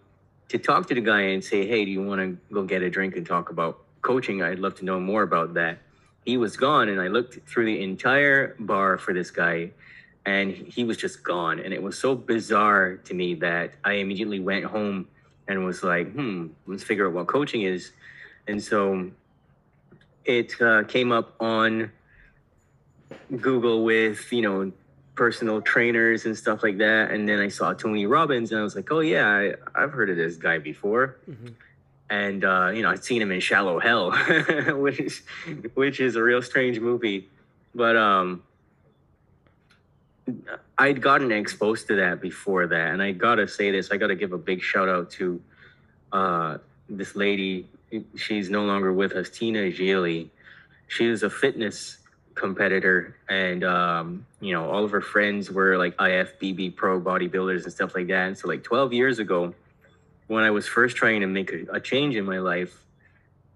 [0.49, 2.89] to talk to the guy and say, hey, do you want to go get a
[2.89, 4.43] drink and talk about coaching?
[4.43, 5.77] I'd love to know more about that.
[6.25, 6.89] He was gone.
[6.89, 9.71] And I looked through the entire bar for this guy
[10.25, 11.59] and he was just gone.
[11.59, 15.07] And it was so bizarre to me that I immediately went home
[15.47, 17.91] and was like, hmm, let's figure out what coaching is.
[18.47, 19.11] And so
[20.25, 21.91] it uh, came up on
[23.39, 24.71] Google with, you know,
[25.15, 27.11] personal trainers and stuff like that.
[27.11, 30.09] And then I saw Tony Robbins and I was like, oh, yeah, I, have heard
[30.09, 31.17] of this guy before.
[31.29, 31.47] Mm-hmm.
[32.09, 34.11] and uh, you know I'd seen him in Shallow Hal,
[34.77, 35.23] which is
[35.73, 37.27] which is a real strange movie,
[37.75, 38.43] but um,
[40.77, 44.33] I'd gotten exposed to that before that, and I gotta say this, I gotta give
[44.33, 45.41] a big shout out to
[46.11, 46.57] uh,
[46.89, 47.67] this lady.
[48.15, 50.29] She's no longer with us, Tina Gili.
[50.87, 51.97] She was a fitness
[52.35, 57.73] competitor, and um, you know all of her friends were like IFBB pro bodybuilders and
[57.73, 58.27] stuff like that.
[58.27, 59.53] And so, like 12 years ago
[60.27, 62.83] when I was first trying to make a, a change in my life,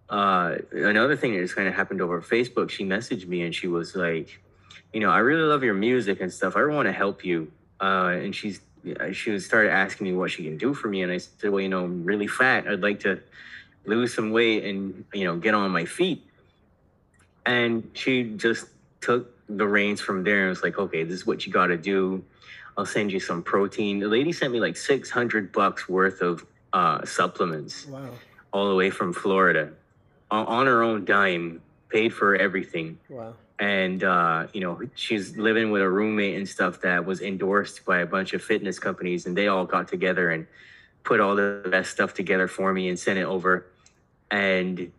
[0.09, 3.67] uh, another thing that just kind of happened over Facebook, she messaged me and she
[3.67, 4.41] was like,
[4.93, 6.55] you know, I really love your music and stuff.
[6.55, 7.51] I want to help you.
[7.79, 8.61] Uh, and she's,
[9.13, 11.01] she started asking me what she can do for me.
[11.03, 12.67] And I said, well, you know, I'm really fat.
[12.67, 13.19] I'd like to
[13.85, 16.23] lose some weight and, you know, get on my feet.
[17.45, 18.67] And she just
[19.01, 21.77] took the reins from there and was like, okay, this is what you got to
[21.77, 22.23] do.
[22.77, 23.99] I'll send you some protein.
[23.99, 28.09] The lady sent me like 600 bucks worth of uh, supplements Wow.
[28.53, 29.71] all the way from Florida
[30.29, 32.97] on, on her own dime, paid for everything.
[33.09, 33.33] Wow.
[33.61, 37.99] And, uh, you know, she's living with a roommate and stuff that was endorsed by
[37.99, 39.27] a bunch of fitness companies.
[39.27, 40.47] And they all got together and
[41.03, 43.67] put all the best stuff together for me and sent it over.
[44.31, 44.91] And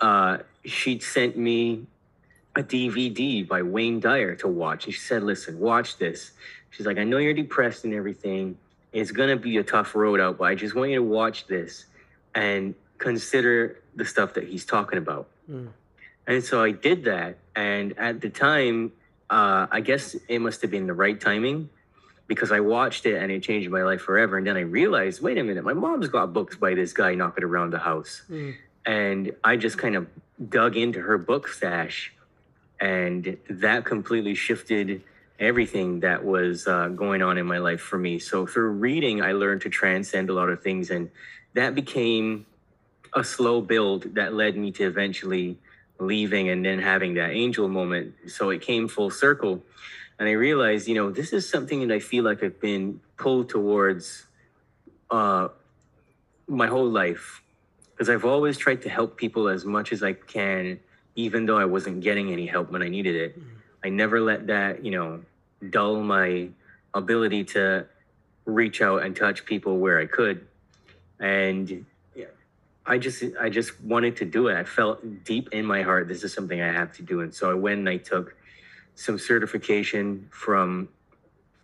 [0.00, 1.84] uh, she sent me
[2.54, 4.84] a DVD by Wayne Dyer to watch.
[4.84, 6.30] And she said, listen, watch this.
[6.70, 8.56] She's like, I know you're depressed and everything.
[8.92, 11.48] It's going to be a tough road out, but I just want you to watch
[11.48, 11.86] this
[12.36, 15.26] and consider the stuff that he's talking about.
[15.50, 15.70] Mm.
[16.26, 17.38] And so I did that.
[17.54, 18.92] And at the time,
[19.30, 21.68] uh, I guess it must have been the right timing
[22.26, 24.38] because I watched it and it changed my life forever.
[24.38, 27.44] And then I realized, wait a minute, my mom's got books by this guy knocking
[27.44, 28.22] around the house.
[28.30, 28.54] Mm.
[28.86, 30.06] And I just kind of
[30.48, 32.12] dug into her book stash.
[32.80, 35.02] And that completely shifted
[35.38, 38.18] everything that was uh, going on in my life for me.
[38.18, 40.90] So through reading, I learned to transcend a lot of things.
[40.90, 41.10] And
[41.54, 42.46] that became
[43.14, 45.58] a slow build that led me to eventually
[45.98, 48.14] leaving and then having that angel moment.
[48.26, 49.62] So it came full circle.
[50.18, 53.48] And I realized, you know, this is something that I feel like I've been pulled
[53.48, 54.26] towards
[55.10, 55.48] uh,
[56.46, 57.42] my whole life.
[57.90, 60.80] Because I've always tried to help people as much as I can,
[61.14, 63.38] even though I wasn't getting any help when I needed it.
[63.84, 65.22] I never let that, you know,
[65.70, 66.48] dull my
[66.92, 67.86] ability to
[68.44, 70.46] reach out and touch people where I could.
[71.20, 71.86] And
[72.86, 74.56] I just I just wanted to do it.
[74.56, 77.20] I felt deep in my heart this is something I have to do.
[77.20, 78.36] And so I went and I took
[78.94, 80.88] some certification from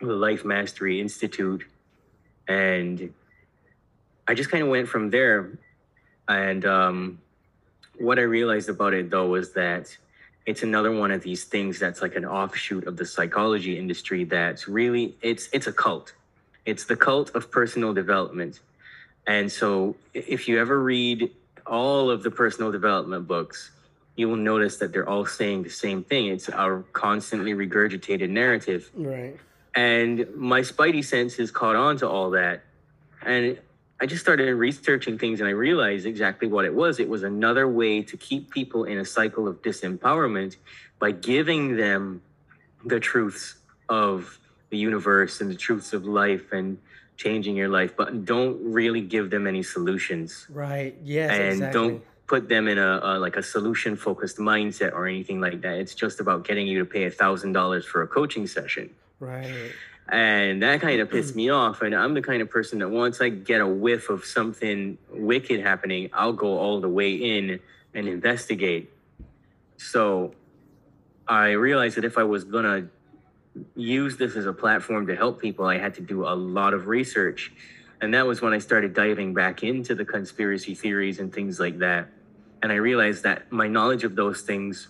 [0.00, 1.64] the Life Mastery Institute
[2.48, 3.12] and
[4.26, 5.58] I just kind of went from there.
[6.28, 7.18] And um,
[7.98, 9.96] what I realized about it though was that
[10.46, 14.66] it's another one of these things that's like an offshoot of the psychology industry that's
[14.66, 16.14] really it's it's a cult
[16.64, 18.60] it's the cult of personal development
[19.30, 21.30] and so if you ever read
[21.66, 23.70] all of the personal development books
[24.20, 26.26] you will notice that they're all saying the same thing.
[26.26, 28.90] It's our constantly regurgitated narrative.
[28.94, 29.36] Right.
[29.74, 32.62] and my spidey senses caught on to all that.
[33.22, 33.58] And
[34.02, 37.00] i just started researching things and i realized exactly what it was.
[37.00, 40.56] It was another way to keep people in a cycle of disempowerment
[40.98, 42.22] by giving them
[42.84, 43.56] the truths
[43.88, 44.38] of
[44.70, 46.78] the universe and the truths of life and
[47.24, 50.92] changing your life but don't really give them any solutions Right.
[51.04, 51.30] Yes.
[51.32, 51.78] and exactly.
[51.80, 55.74] don't put them in a, a like a solution focused mindset or anything like that
[55.82, 58.86] it's just about getting you to pay a thousand dollars for a coaching session
[59.18, 59.72] Right.
[60.08, 61.82] and that kind of pissed me off.
[61.84, 65.58] And I'm the kind of person that once I get a whiff of something wicked
[65.60, 67.60] happening, I'll go all the way in
[67.96, 68.84] and investigate.
[69.76, 70.32] So
[71.28, 72.78] I realized that if I was going to
[73.74, 76.86] use this as a platform to help people, I had to do a lot of
[76.86, 77.52] research.
[78.00, 81.78] And that was when I started diving back into the conspiracy theories and things like
[81.78, 82.08] that.
[82.62, 84.88] And I realized that my knowledge of those things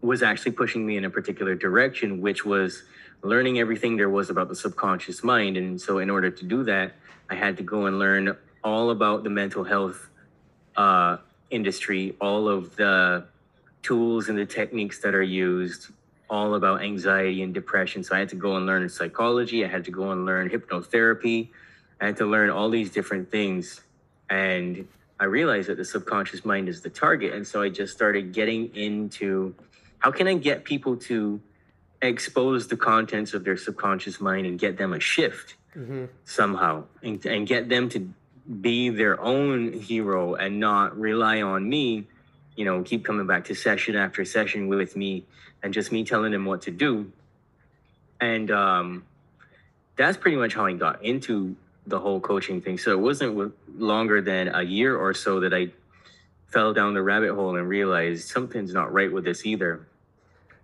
[0.00, 2.82] was actually pushing me in a particular direction, which was
[3.22, 5.56] learning everything there was about the subconscious mind.
[5.56, 6.92] And so, in order to do that,
[7.30, 10.08] I had to go and learn all about the mental health
[10.76, 11.18] uh,
[11.50, 13.26] industry, all of the
[13.82, 15.88] tools and the techniques that are used,
[16.32, 18.02] all about anxiety and depression.
[18.02, 21.50] So, I had to go and learn psychology, I had to go and learn hypnotherapy,
[22.00, 23.82] I had to learn all these different things.
[24.30, 24.88] And
[25.20, 27.34] I realized that the subconscious mind is the target.
[27.34, 29.54] And so, I just started getting into
[29.98, 31.40] how can I get people to
[32.00, 37.24] expose the contents of their subconscious mind and get them a shift hmm somehow and,
[37.26, 38.08] and get them to
[38.60, 42.06] be their own hero and not rely on me
[42.56, 45.24] you know keep coming back to session after session with me
[45.62, 47.10] and just me telling them what to do
[48.20, 49.04] and um,
[49.96, 52.78] that's pretty much how i got into the whole coaching thing.
[52.78, 55.68] So it wasn't longer than a year or so that I
[56.46, 59.86] fell down the rabbit hole and realized something's not right with this either.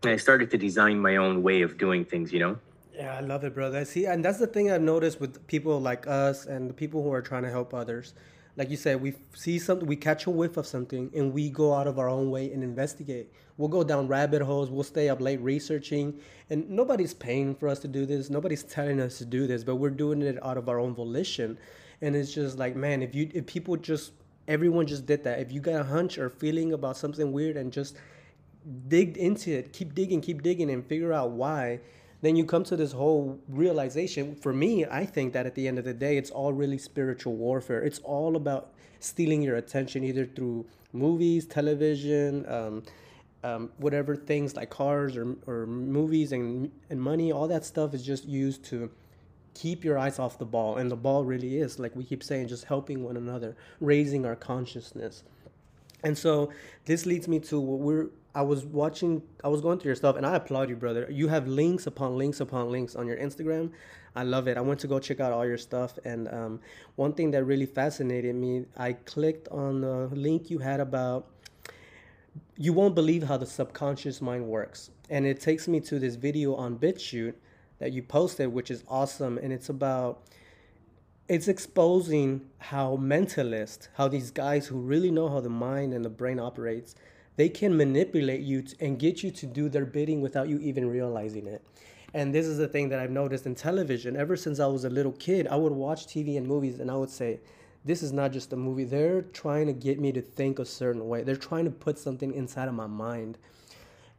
[0.02, 2.58] And I started to design my own way of doing things, you know?
[2.94, 3.78] Yeah, I love it, brother.
[3.78, 7.02] I See, and that's the thing I've noticed with people like us and the people
[7.02, 8.12] who are trying to help others.
[8.58, 11.72] Like you said, we see something, we catch a whiff of something, and we go
[11.72, 13.32] out of our own way and investigate.
[13.56, 14.68] We'll go down rabbit holes.
[14.68, 18.28] We'll stay up late researching, and nobody's paying for us to do this.
[18.30, 21.56] Nobody's telling us to do this, but we're doing it out of our own volition.
[22.02, 24.12] And it's just like, man, if you if people just
[24.48, 25.38] everyone just did that.
[25.38, 27.96] If you got a hunch or feeling about something weird and just
[28.88, 31.80] dig into it, keep digging, keep digging, and figure out why,
[32.20, 34.34] then you come to this whole realization.
[34.34, 37.36] For me, I think that at the end of the day, it's all really spiritual
[37.36, 37.82] warfare.
[37.82, 42.82] It's all about stealing your attention either through movies, television, um,
[43.44, 48.04] um, whatever things like cars or, or movies and, and money, all that stuff is
[48.04, 48.90] just used to
[49.54, 50.76] keep your eyes off the ball.
[50.76, 54.36] And the ball really is, like we keep saying, just helping one another, raising our
[54.36, 55.22] consciousness.
[56.02, 56.50] And so
[56.84, 60.16] this leads me to what we're I was watching I was going through your stuff
[60.16, 61.06] and I applaud you, brother.
[61.10, 63.70] You have links upon links upon links on your Instagram.
[64.14, 64.56] I love it.
[64.56, 66.60] I went to go check out all your stuff and um,
[66.96, 71.26] one thing that really fascinated me, I clicked on the link you had about
[72.56, 74.90] you won't believe how the subconscious mind works.
[75.10, 77.34] And it takes me to this video on BitChute
[77.78, 79.38] that you posted, which is awesome.
[79.38, 80.22] And it's about,
[81.28, 86.10] it's exposing how mentalists, how these guys who really know how the mind and the
[86.10, 86.94] brain operates,
[87.38, 91.46] they can manipulate you and get you to do their bidding without you even realizing
[91.46, 91.62] it.
[92.12, 94.16] And this is the thing that I've noticed in television.
[94.16, 96.96] Ever since I was a little kid, I would watch TV and movies and I
[96.96, 97.38] would say,
[97.84, 98.82] this is not just a movie.
[98.82, 101.22] They're trying to get me to think a certain way.
[101.22, 103.38] They're trying to put something inside of my mind.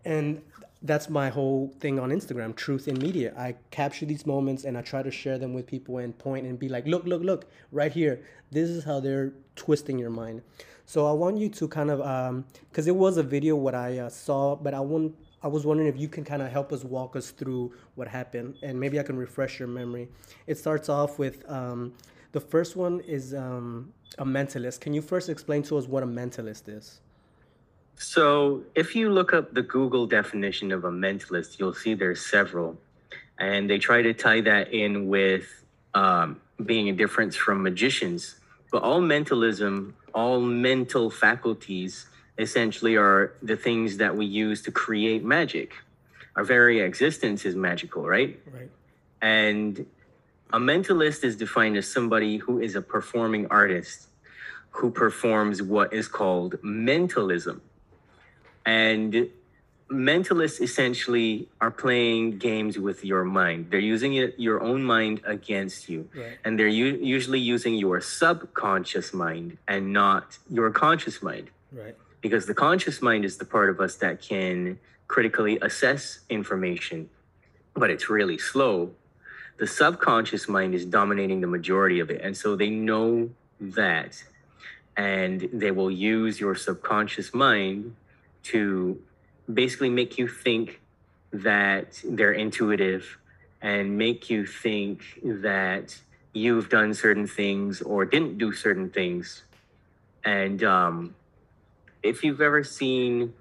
[0.06, 0.42] And
[0.82, 3.34] that's my whole thing on Instagram, truth in media.
[3.38, 6.58] I capture these moments and I try to share them with people and point and
[6.58, 8.22] be like, look, look, look, right here.
[8.50, 10.42] This is how they're twisting your mind.
[10.90, 12.00] So I want you to kind of,
[12.72, 15.64] because um, it was a video what I uh, saw, but I want, I was
[15.64, 19.00] wondering if you can kind of help us walk us through what happened, and maybe
[19.00, 20.10] I can refresh your memory.
[20.48, 21.94] It starts off with um,
[22.32, 24.80] the first one is um, a mentalist.
[24.80, 27.02] Can you first explain to us what a mentalist is?
[27.94, 32.76] So, if you look up the Google definition of a mentalist, you'll see there's several,
[33.38, 35.46] and they try to tie that in with
[35.94, 38.38] um, being a difference from magicians.
[38.72, 42.08] But all mentalism, all mental faculties,
[42.38, 45.74] essentially are the things that we use to create magic.
[46.36, 48.40] Our very existence is magical, right?
[48.52, 48.70] Right.
[49.22, 49.86] And
[50.52, 54.08] a mentalist is defined as somebody who is a performing artist
[54.72, 57.62] who performs what is called mentalism.
[58.66, 59.30] And
[59.90, 63.68] mentalists essentially are playing games with your mind.
[63.72, 66.08] They're using it, your own mind against you.
[66.16, 66.38] Right.
[66.46, 71.50] And they're u- usually using your subconscious mind and not your conscious mind.
[71.72, 71.96] Right.
[72.22, 77.10] Because the conscious mind is the part of us that can critically assess information,
[77.74, 78.92] but it's really slow.
[79.58, 82.22] The subconscious mind is dominating the majority of it.
[82.22, 83.30] And so they know
[83.60, 84.24] that.
[84.96, 87.96] And they will use your subconscious mind
[88.44, 89.02] to
[89.54, 90.82] basically make you think
[91.32, 93.18] that they're intuitive
[93.62, 95.98] and make you think that
[96.34, 99.44] you've done certain things or didn't do certain things.
[100.24, 101.16] And um,
[102.04, 103.34] if you've ever seen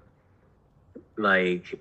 [1.17, 1.79] like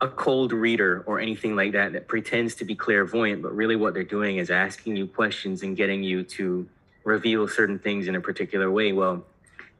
[0.00, 3.94] a cold reader or anything like that that pretends to be clairvoyant, but really what
[3.94, 6.68] they're doing is asking you questions and getting you to
[7.04, 9.24] reveal certain things in a particular way, well,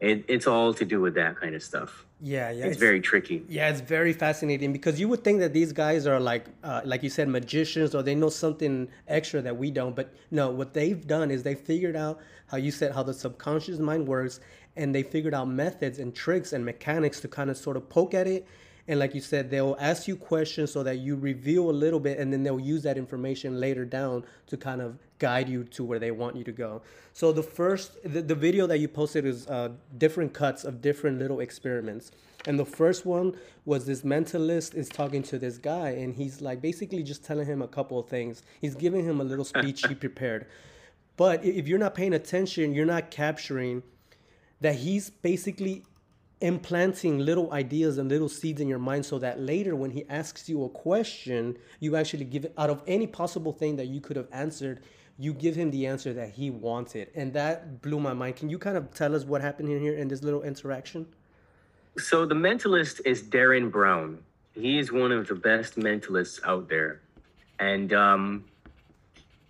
[0.02, 2.04] it, it's all to do with that kind of stuff.
[2.20, 2.64] Yeah, yeah.
[2.64, 3.44] It's, it's, very tricky.
[3.48, 7.04] Yeah, it's very fascinating because you would think that these guys are like, uh, like
[7.04, 9.94] you said, magicians or they know something extra that we don't.
[9.94, 13.78] But no, what they've done is they figured out how you said how the subconscious
[13.78, 14.40] mind works,
[14.76, 18.12] and they figured out methods and tricks and mechanics to kind of sort of poke
[18.12, 18.44] at it
[18.88, 22.18] and like you said they'll ask you questions so that you reveal a little bit
[22.18, 25.98] and then they'll use that information later down to kind of guide you to where
[25.98, 26.82] they want you to go.
[27.12, 31.18] So the first the, the video that you posted is uh, different cuts of different
[31.18, 32.10] little experiments.
[32.46, 36.60] And the first one was this mentalist is talking to this guy and he's like
[36.60, 38.42] basically just telling him a couple of things.
[38.60, 40.46] He's giving him a little speech he prepared.
[41.16, 43.82] But if you're not paying attention you're not capturing
[44.60, 45.84] that he's basically
[46.42, 50.48] implanting little ideas and little seeds in your mind so that later when he asks
[50.48, 54.16] you a question you actually give it out of any possible thing that you could
[54.16, 54.82] have answered
[55.18, 57.10] you give him the answer that he wanted.
[57.14, 58.36] And that blew my mind.
[58.36, 61.06] Can you kind of tell us what happened in here in this little interaction?
[61.98, 64.18] So the mentalist is Derren Brown.
[64.54, 67.02] He is one of the best mentalists out there.
[67.58, 68.44] And um,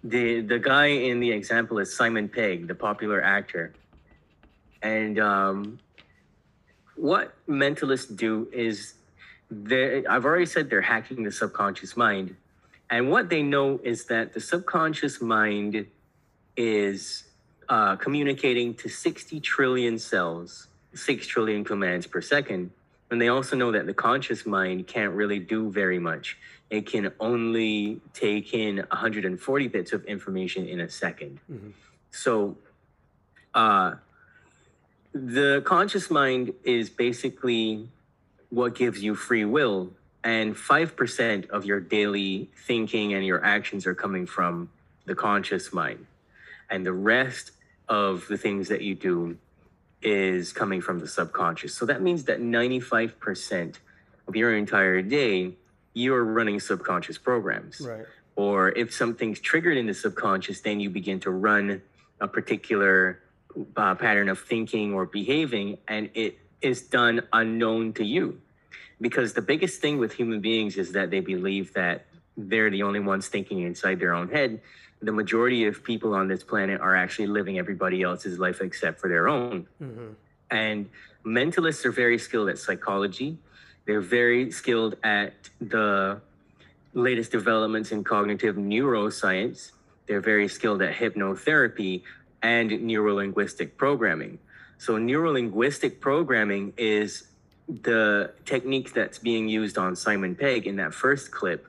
[0.04, 3.72] the the guy in the example is Simon Pegg, the popular actor,
[4.82, 5.78] and um,
[7.02, 8.94] what mentalists do is
[9.50, 12.36] they I've already said they're hacking the subconscious mind,
[12.90, 15.84] and what they know is that the subconscious mind
[16.56, 17.24] is
[17.68, 22.70] uh, communicating to 60 trillion cells, 6 trillion commands per second.
[23.10, 26.38] And they also know that the conscious mind can't really do very much.
[26.70, 31.38] It can only take in 140 bits of information in a 2nd
[32.10, 32.56] So,
[33.54, 33.94] uh,
[35.12, 37.88] the conscious mind is basically
[38.50, 39.90] what gives you free will,
[40.24, 44.70] and 5% of your daily thinking and your actions are coming from
[45.04, 46.06] the conscious mind.
[46.70, 47.52] And the rest
[47.88, 49.36] of the things that you do
[50.00, 51.74] is coming from the subconscious.
[51.74, 53.76] So that means that 95%
[54.28, 55.54] of your entire day,
[55.94, 57.80] you're running subconscious programs.
[57.80, 58.06] Right.
[58.36, 61.82] Or if something's triggered in the subconscious, then you begin to run
[62.20, 63.20] a particular
[63.76, 68.40] uh, pattern of thinking or behaving, and it is done unknown to you.
[69.00, 73.00] Because the biggest thing with human beings is that they believe that they're the only
[73.00, 74.60] ones thinking inside their own head.
[75.00, 79.08] The majority of people on this planet are actually living everybody else's life except for
[79.08, 79.66] their own.
[80.50, 80.88] And
[81.24, 83.38] mentalists are very skilled at psychology.
[83.86, 86.20] They're very skilled at the
[86.94, 89.72] latest developments in cognitive neuroscience.
[90.06, 92.02] They're very skilled at hypnotherapy
[92.42, 94.38] and neurolinguistic programming.
[94.78, 97.28] So, neurolinguistic programming is
[97.68, 101.68] the technique that's being used on Simon Pegg in that first clip,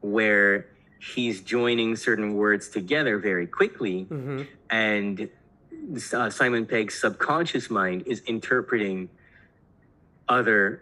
[0.00, 0.66] where
[0.98, 4.06] he's joining certain words together very quickly,
[4.70, 5.28] and
[6.14, 9.10] uh, Simon Pegg's subconscious mind is interpreting
[10.28, 10.80] other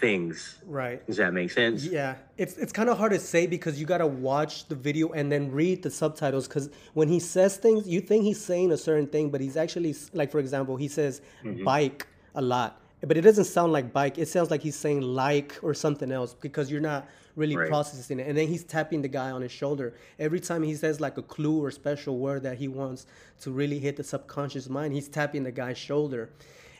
[0.00, 0.58] things.
[0.66, 1.04] Right.
[1.06, 1.84] Does that make sense?
[1.84, 5.30] Yeah, it's it's kind of hard to say because you gotta watch the video and
[5.30, 6.46] then read the subtitles.
[6.48, 9.94] Because when he says things, you think he's saying a certain thing, but he's actually
[10.12, 11.64] like, for example, he says Mm-hmm.
[11.64, 14.18] bike a lot, but it doesn't sound like bike.
[14.18, 17.68] It sounds like he's saying like or something else because you're not really Right.
[17.68, 18.26] processing it.
[18.28, 21.22] And then he's tapping the guy on his shoulder every time he says like a
[21.22, 23.06] clue or special word that he wants
[23.42, 24.94] to really hit the subconscious mind.
[24.94, 26.30] He's tapping the guy's shoulder,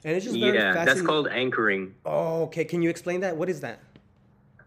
[0.07, 1.93] and it's just Yeah, that's called anchoring.
[2.07, 2.65] Oh, okay.
[2.65, 3.37] Can you explain that?
[3.37, 3.81] What is that?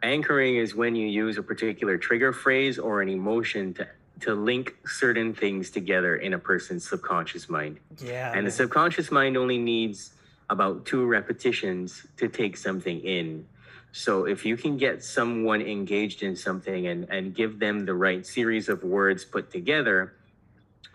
[0.03, 3.87] Anchoring is when you use a particular trigger phrase or an emotion to,
[4.19, 7.79] to link certain things together in a person's subconscious mind.
[8.03, 8.33] Yeah.
[8.35, 10.11] And the subconscious mind only needs
[10.49, 13.45] about two repetitions to take something in.
[13.93, 18.25] So if you can get someone engaged in something and, and give them the right
[18.25, 20.15] series of words put together,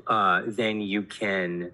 [0.06, 1.72] uh, then you can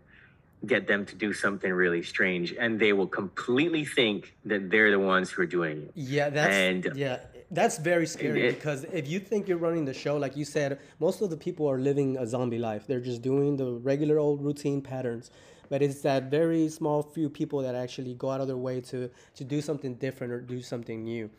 [0.66, 4.98] get them to do something really strange and they will completely think that they're the
[4.98, 5.92] ones who are doing it.
[5.94, 9.94] Yeah, that's And- yeah, that's very scary It- because if you think you're running the
[9.94, 12.86] show, like you said, most of the people are living a zombie life.
[12.86, 15.30] They're just doing the regular old routine patterns.
[15.70, 19.08] But it's that very small few people that actually go out of their way to
[19.36, 21.30] to do something different or do something new.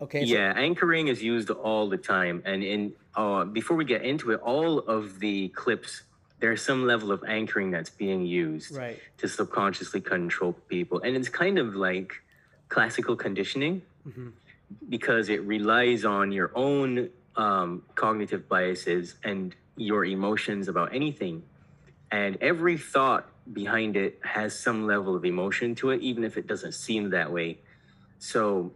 [0.00, 0.26] Okay.
[0.26, 2.42] so- Yeah, anchoring is used all the time.
[2.46, 6.02] And in uh, before we get into it, all of the clips,
[6.38, 8.98] there's some level of anchoring that's being used Right.
[9.18, 11.00] to subconsciously control people.
[11.00, 12.12] And it's kind of like
[12.68, 13.82] classical conditioning
[14.88, 21.42] because it relies on your own um, cognitive biases and your emotions about anything.
[22.10, 26.46] And every thought behind it has some level of emotion to it, even if it
[26.46, 27.58] doesn't seem that way.
[28.18, 28.72] So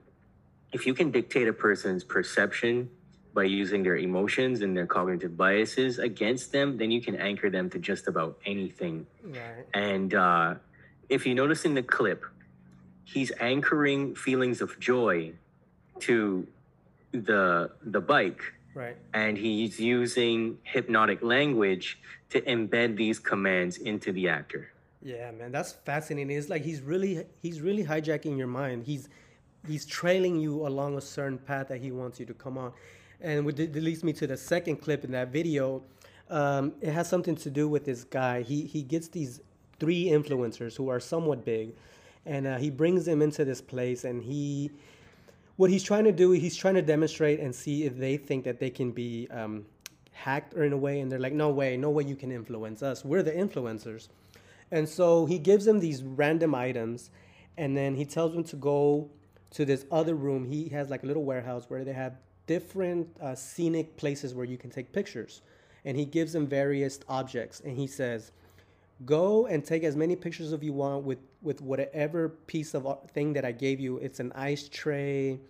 [0.73, 2.91] if you can dictate a person's perception
[3.35, 7.71] by using their emotions and their cognitive biases against them, then you can anchor them
[7.71, 9.07] to just about anything.
[9.23, 9.65] Right.
[9.75, 10.55] And uh,
[11.09, 12.25] if you notice in the clip,
[13.05, 15.33] he's anchoring feelings of joy
[16.01, 16.47] to
[17.13, 18.41] the the bike,
[18.75, 18.97] Right.
[19.13, 21.99] and he's using hypnotic language
[22.31, 24.71] to embed these commands into the actor.
[25.03, 26.37] Yeah, man, that's fascinating.
[26.37, 28.85] It's like he's really he's really hijacking your mind.
[28.85, 29.09] He's
[29.67, 32.73] he's trailing you along a certain path that he wants you to come on.
[33.23, 35.83] And that leads me to the second clip in that video.
[36.31, 38.43] Um, it has something to do with this guy.
[38.43, 39.41] He he gets these
[39.79, 41.75] three influencers who are somewhat big,
[42.27, 44.05] and uh, he brings them into this place.
[44.05, 44.71] And he,
[45.57, 48.61] what he's trying to do, he's trying to demonstrate and see if they think that
[48.61, 49.67] they can be um,
[50.13, 51.01] hacked or in a way.
[51.01, 53.05] And they're like, no way, no way you can influence us.
[53.05, 54.09] We're the influencers.
[54.71, 57.11] And so he gives them these random items,
[57.59, 59.11] and then he tells them to go
[59.51, 60.45] to this other room.
[60.45, 64.59] He has like a little warehouse where they have different uh, scenic places where you
[64.59, 65.43] can take pictures.
[65.85, 68.33] And he gives them various objects, and he says,
[69.07, 73.33] "Go and take as many pictures of you want with with whatever piece of thing
[73.33, 73.99] that I gave you.
[73.99, 75.41] It's an ice tray.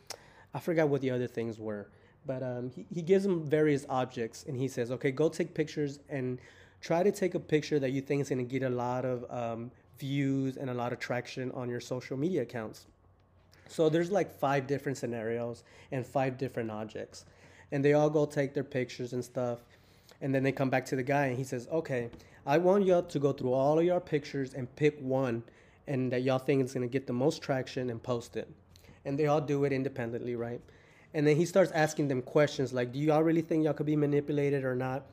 [0.54, 1.88] I forgot what the other things were,
[2.26, 6.00] but um, he, he gives them various objects and he says, okay, go take pictures
[6.08, 6.38] and
[6.80, 9.24] try to take a picture that you think is going to get a lot of
[9.30, 12.86] um, views and a lot of traction on your social media accounts.
[13.70, 15.62] So there's like five different scenarios
[15.92, 17.24] and five different objects.
[17.72, 19.60] And they all go take their pictures and stuff.
[20.20, 22.10] And then they come back to the guy and he says, okay,
[22.44, 25.42] I want y'all to go through all of your pictures and pick one
[25.86, 28.48] and that y'all think is to get the most traction and post it.
[29.04, 30.60] And they all do it independently, right?
[31.14, 33.96] And then he starts asking them questions like, do y'all really think y'all could be
[33.96, 35.06] manipulated or not?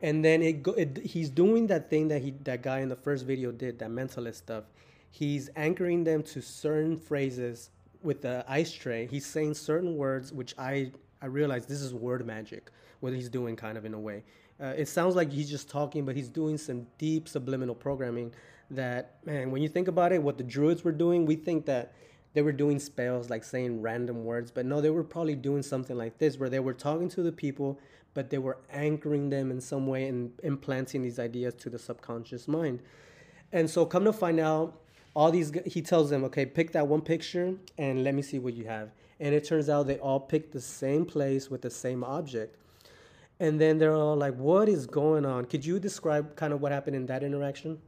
[0.00, 2.96] And then it, go, it he's doing that thing that he that guy in the
[2.96, 4.64] first video did, that mentalist stuff.
[5.10, 7.70] He's anchoring them to certain phrases
[8.02, 9.06] with the ice tray.
[9.06, 12.70] He's saying certain words, which I I realize this is word magic.
[13.00, 14.24] What he's doing, kind of in a way.
[14.60, 18.32] Uh, it sounds like he's just talking, but he's doing some deep subliminal programming.
[18.70, 21.92] That man, when you think about it, what the druids were doing, we think that
[22.34, 25.96] they were doing spells like saying random words, but no, they were probably doing something
[25.96, 27.78] like this where they were talking to the people,
[28.14, 32.48] but they were anchoring them in some way and implanting these ideas to the subconscious
[32.48, 32.80] mind.
[33.52, 34.80] And so, come to find out,
[35.14, 38.54] all these he tells them, okay, pick that one picture and let me see what
[38.54, 38.90] you have.
[39.20, 42.56] And it turns out they all picked the same place with the same object.
[43.38, 45.44] And then they're all like, what is going on?
[45.46, 47.78] Could you describe kind of what happened in that interaction?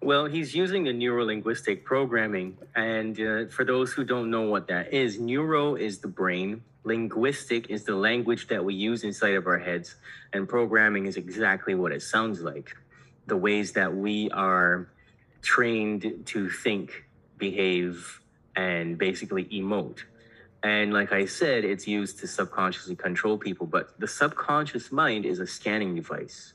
[0.00, 2.58] Well, he's using the neuro-linguistic programming.
[2.74, 7.70] And uh, for those who don't know what that is, neuro is the brain, linguistic
[7.70, 9.96] is the language that we use inside of our heads,
[10.32, 12.76] and programming is exactly what it sounds like
[13.26, 14.88] the ways that we are
[15.42, 17.04] trained to think,
[17.38, 18.20] behave,
[18.56, 19.98] and basically emote.
[20.62, 25.40] And like I said, it's used to subconsciously control people, but the subconscious mind is
[25.40, 26.54] a scanning device.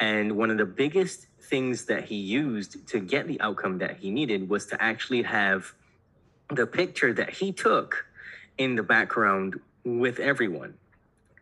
[0.00, 4.10] And one of the biggest things that he used to get the outcome that he
[4.10, 5.72] needed was to actually have
[6.50, 8.06] the picture that he took
[8.58, 10.74] in the background with everyone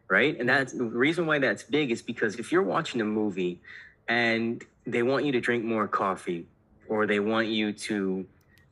[0.08, 3.60] right and that's the reason why that's big is because if you're watching a movie
[4.08, 6.46] and they want you to drink more coffee
[6.88, 8.26] or they want you to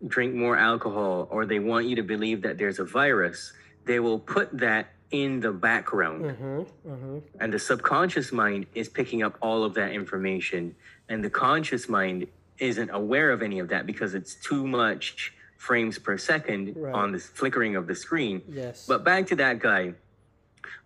[0.06, 3.52] drink more alcohol or they want you to believe that there's a virus
[3.84, 6.24] they will put that in the background.
[6.24, 7.18] Mm-hmm, mm-hmm.
[7.40, 10.74] And the subconscious mind is picking up all of that information.
[11.08, 12.26] And the conscious mind
[12.58, 16.94] isn't aware of any of that because it's too much frames per second right.
[16.94, 18.42] on the flickering of the screen.
[18.48, 18.86] Yes.
[18.86, 19.94] But back to that guy.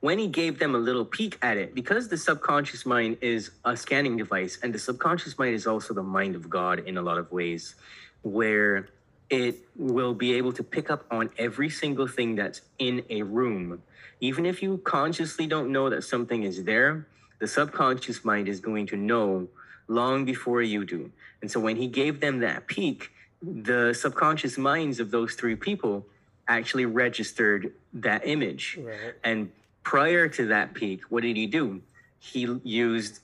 [0.01, 3.77] When he gave them a little peek at it, because the subconscious mind is a
[3.77, 7.19] scanning device, and the subconscious mind is also the mind of God in a lot
[7.19, 7.75] of ways,
[8.23, 8.89] where
[9.31, 13.83] it will be able to pick up on every single thing that's in a room
[14.25, 17.07] even if you consciously don't know that something is there,
[17.41, 19.49] the subconscious mind is going to know
[19.87, 21.11] long before you do.
[21.43, 23.11] And so when he gave them that peek,
[23.43, 26.07] the subconscious minds of those three people
[26.49, 28.79] actually registered that image.
[28.81, 29.15] Right.
[29.23, 29.51] And
[29.85, 31.81] prior to that peek, what did he do?
[32.19, 33.21] He used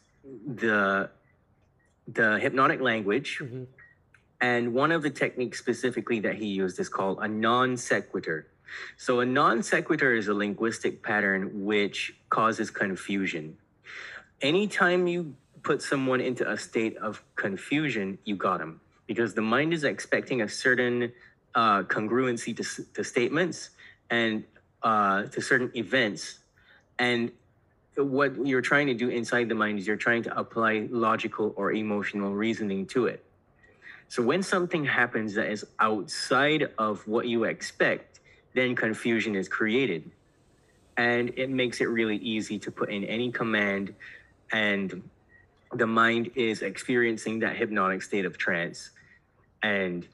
[0.46, 1.10] the
[2.06, 3.38] the hypnotic language.
[3.40, 3.64] Mm-hmm.
[4.40, 8.46] And one of the techniques specifically that he used is called a non sequitur.
[8.96, 13.56] So a non sequitur is a linguistic pattern which causes confusion.
[14.40, 19.74] Anytime you put someone into a state of confusion, you got them because the mind
[19.74, 21.12] is expecting a certain
[21.54, 23.70] uh, congruency to, to statements
[24.08, 24.44] and
[24.82, 26.39] uh, to certain events.
[27.00, 27.32] And
[27.96, 31.72] what you're trying to do inside the mind is you're trying to apply logical or
[31.72, 33.24] emotional reasoning to it.
[34.08, 38.20] So when something happens that is outside of what you expect,
[38.54, 40.10] then confusion is created.
[40.96, 43.94] And it makes it really easy to put in any command,
[44.52, 45.08] and
[45.72, 48.90] the mind is experiencing that hypnotic state of trance.
[49.62, 50.06] And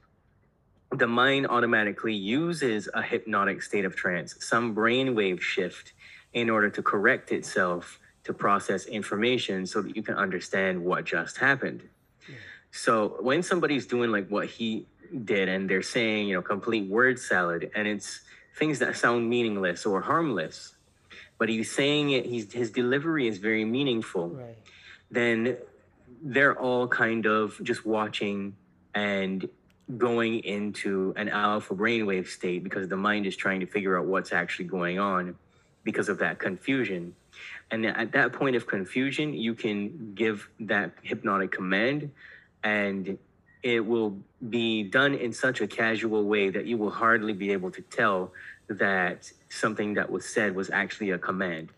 [0.93, 5.95] the mind automatically uses a hypnotic state of trance, some brainwave shift,
[6.37, 11.39] in order to correct itself to process information so that you can understand what just
[11.39, 11.83] happened.
[12.29, 12.35] Yeah.
[12.71, 14.87] So when somebody's doing like what he
[15.25, 18.21] did and they're saying, you know, complete word salad and it's
[18.59, 20.75] things that sound meaningless or harmless,
[21.39, 24.59] but he's saying it, he's, his delivery is very meaningful, right.
[25.11, 25.57] then
[26.23, 28.55] they're all kind of just watching
[28.95, 29.49] and
[29.97, 34.35] going into an alpha brainwave state because the mind is trying to figure out what's
[34.35, 35.35] actually going on
[35.87, 37.15] because of that confusion.
[37.71, 42.11] And at that point of confusion, you can give that hypnotic command
[42.63, 43.17] and
[43.63, 44.19] it will
[44.51, 48.33] be done in such a casual way that you will hardly be able to tell
[48.69, 51.69] that something that was said was actually a command.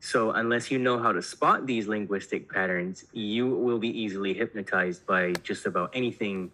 [0.00, 5.04] So, unless you know how to spot these linguistic patterns, you will be easily hypnotized
[5.06, 6.52] by just about anything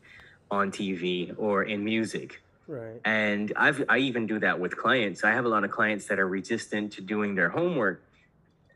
[0.51, 2.41] on TV or in music.
[2.67, 3.01] Right.
[3.05, 5.25] And I've I even do that with clients.
[5.25, 8.03] I have a lot of clients that are resistant to doing their homework.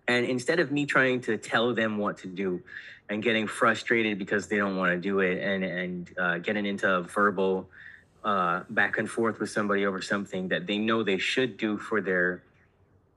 [0.06, 2.62] And instead of me trying to tell them what to do
[3.08, 6.88] and getting frustrated because they don't want to do it and and uh, getting into
[6.90, 7.68] a verbal
[8.24, 12.00] uh, back and forth with somebody over something that they know they should do for
[12.00, 12.42] their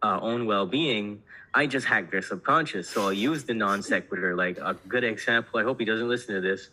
[0.04, 1.22] uh, own well-being,
[1.54, 2.90] I just hack their subconscious.
[2.90, 4.36] So I'll use the non sequitur.
[4.36, 5.60] Like a good example.
[5.60, 6.70] I hope he doesn't listen to this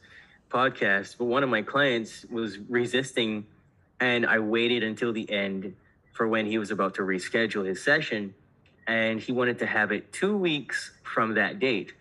[0.51, 3.47] podcast, but one of my clients was resisting,
[4.01, 5.75] and I waited until the end
[6.13, 8.35] for when he was about to reschedule his session,
[8.87, 11.93] and he wanted to have it two weeks from that date.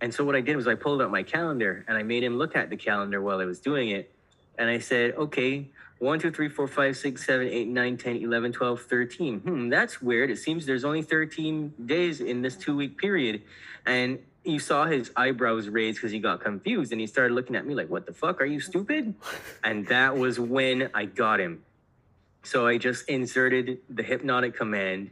[0.00, 2.36] And so what I did was I pulled out my calendar and I made him
[2.36, 4.12] look at the calendar while I was doing it.
[4.58, 5.70] And I said, okay,
[6.00, 9.40] 1, 2, 3, 4, 5, 6, 7, 8, 9, 10, 11, 12, 13.
[9.40, 10.30] Hmm, that's weird.
[10.30, 13.42] It seems there's only 13 days in this two week period.
[13.86, 17.66] And you saw his eyebrows raise because he got confused and he started looking at
[17.66, 18.40] me like, what the fuck?
[18.40, 19.14] Are you stupid?
[19.64, 21.62] And that was when I got him.
[22.42, 25.10] So I just inserted the hypnotic command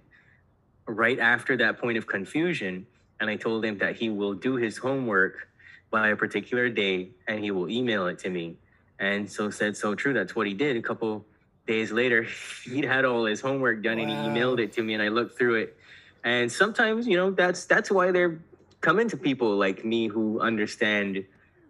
[0.87, 2.87] right after that point of confusion.
[3.21, 5.49] And I told him that he will do his homework
[5.91, 8.57] by a particular day and he will email it to me.
[8.99, 10.13] And so said so true.
[10.13, 10.77] That's what he did.
[10.77, 11.25] A couple
[11.67, 12.27] days later,
[12.65, 14.05] he'd had all his homework done wow.
[14.05, 15.77] and he emailed it to me and I looked through it.
[16.25, 18.41] And sometimes, you know, that's that's why they're
[18.81, 21.25] coming to people like me who understand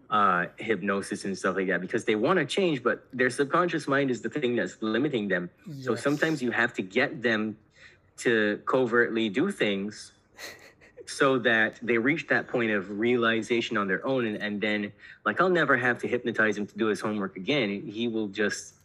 [0.09, 4.11] uh, hypnosis and stuff like that because they want to change, but their subconscious mind
[4.11, 5.49] is the thing that's limiting them.
[5.65, 5.85] Yes.
[5.85, 7.57] So sometimes you have to get them
[8.17, 10.11] to covertly do things
[11.05, 14.91] so that they reach that point of realization on their own and, and then
[15.25, 18.75] like i'll never have to hypnotize him to do his homework again he will just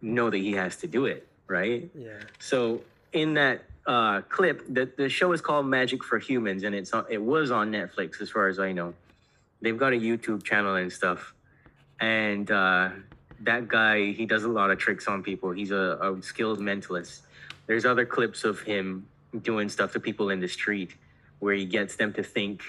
[0.00, 2.80] know that he has to do it right yeah so
[3.12, 7.04] in that uh, clip the, the show is called magic for humans and it's on,
[7.10, 8.94] it was on netflix as far as i know.
[9.60, 11.34] They've got a youtube channel and stuff.
[12.00, 12.90] And uh,
[13.40, 15.50] that guy he does a lot of tricks on people.
[15.50, 17.20] He's a, a skilled mentalist.
[17.66, 19.06] There's other clips of him
[19.42, 20.94] doing stuff to people in the street
[21.40, 22.62] where he gets them to think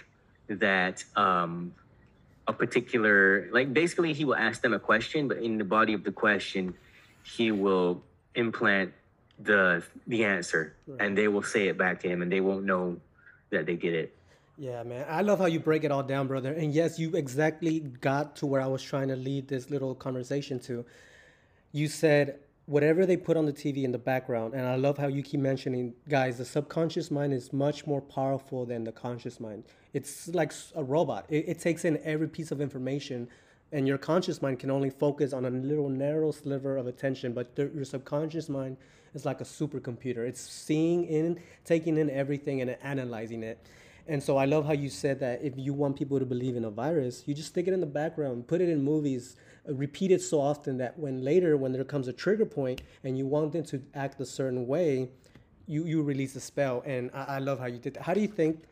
[0.47, 1.73] that um,
[2.47, 6.03] a particular, like basically, he will ask them a question, but in the body of
[6.03, 6.73] the question,
[7.23, 8.03] he will
[8.35, 8.93] implant
[9.39, 11.01] the the answer, right.
[11.01, 12.97] and they will say it back to him, and they won't know
[13.51, 14.15] that they get it.
[14.57, 15.05] Yeah, man.
[15.09, 16.53] I love how you break it all down, brother.
[16.53, 20.59] And yes, you exactly got to where I was trying to lead this little conversation
[20.61, 20.85] to.
[21.73, 25.07] You said whatever they put on the TV in the background, and I love how
[25.07, 29.65] you keep mentioning, guys, the subconscious mind is much more powerful than the conscious mind.
[29.93, 31.25] It's like a robot.
[31.29, 33.27] It, it takes in every piece of information,
[33.71, 37.55] and your conscious mind can only focus on a little narrow sliver of attention, but
[37.55, 38.77] the, your subconscious mind
[39.15, 40.27] is like a supercomputer.
[40.27, 43.65] It's seeing in, taking in everything, and analyzing it.
[44.07, 46.65] And so I love how you said that if you want people to believe in
[46.65, 49.35] a virus, you just stick it in the background, put it in movies,
[49.67, 53.17] uh, repeat it so often that when later, when there comes a trigger point and
[53.17, 55.09] you want them to act a certain way,
[55.65, 56.83] you, you release a spell.
[56.85, 58.03] And I, I love how you did that.
[58.03, 58.63] How do you think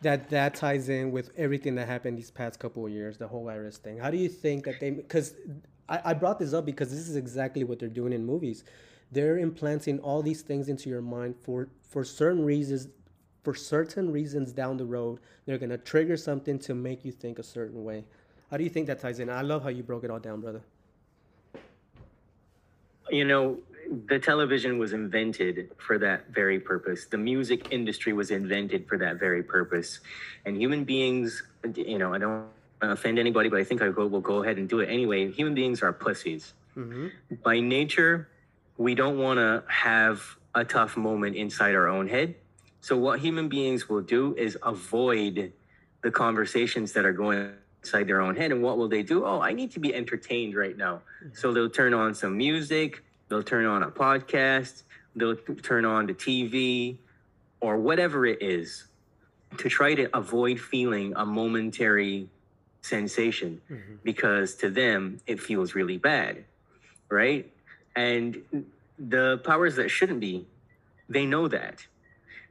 [0.00, 3.44] that that ties in with everything that happened these past couple of years, the whole
[3.44, 3.98] virus thing?
[3.98, 5.34] How do you think that they, because
[5.90, 8.64] I, I brought this up because this is exactly what they're doing in movies.
[9.12, 12.88] They're implanting all these things into your mind for, for certain reasons
[13.42, 17.38] for certain reasons down the road, they're going to trigger something to make you think
[17.38, 18.04] a certain way.
[18.50, 19.30] How do you think that ties in?
[19.30, 20.62] I love how you broke it all down, brother.
[23.10, 23.58] You know,
[24.06, 27.06] the television was invented for that very purpose.
[27.06, 30.00] The music industry was invented for that very purpose.
[30.44, 31.42] And human beings,
[31.74, 32.46] you know, I don't
[32.82, 35.30] offend anybody, but I think I will go ahead and do it anyway.
[35.32, 36.52] Human beings are pussies.
[36.76, 37.08] Mm-hmm.
[37.42, 38.28] By nature,
[38.80, 40.22] we don't want to have
[40.54, 42.34] a tough moment inside our own head
[42.80, 45.52] so what human beings will do is avoid
[46.02, 47.52] the conversations that are going
[47.82, 48.52] inside their own head.
[48.52, 49.24] And what will they do?
[49.24, 51.02] Oh, I need to be entertained right now.
[51.34, 56.14] So they'll turn on some music, they'll turn on a podcast, they'll turn on the
[56.14, 56.96] TV
[57.60, 58.86] or whatever it is
[59.58, 62.28] to try to avoid feeling a momentary
[62.80, 63.94] sensation mm-hmm.
[64.04, 66.44] because to them it feels really bad.
[67.10, 67.52] Right.
[68.00, 68.64] And
[68.98, 70.46] the powers that shouldn't be,
[71.08, 71.86] they know that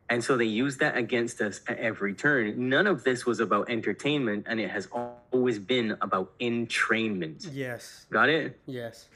[0.10, 2.70] and so they use that against us at every turn.
[2.70, 4.88] None of this was about entertainment, and it has
[5.32, 7.48] always been about entrainment.
[7.52, 8.08] Yes.
[8.10, 8.60] Got it?
[8.66, 9.08] Yes.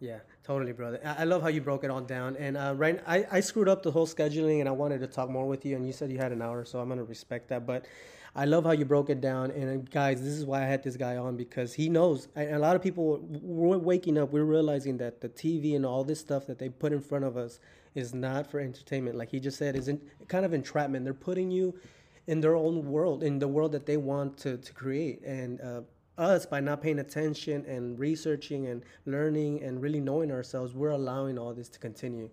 [0.00, 0.20] Yeah,
[0.50, 1.00] totally, brother.
[1.04, 2.34] I, love how you broke it all down.
[2.34, 5.30] And uh, right, I, I screwed up the whole scheduling, and I wanted to talk
[5.30, 7.64] more with you, and you said you had an hour, so I'm gonna respect that.
[7.68, 7.86] But
[8.34, 9.52] I love how you broke it down.
[9.52, 12.26] And uh, guys, this is why I had this guy on because he knows.
[12.34, 16.02] And a lot of people, we're waking up, we're realizing that the TV and all
[16.02, 17.60] this stuff that they put in front of us
[17.94, 19.16] is not for entertainment.
[19.16, 21.04] Like he just said, is in, kind of entrapment.
[21.04, 21.78] They're putting you
[22.26, 25.22] in their own world, in the world that they want to, to create.
[25.22, 25.82] And uh,
[26.20, 31.38] us by not paying attention and researching and learning and really knowing ourselves, we're allowing
[31.38, 32.28] all this to continue.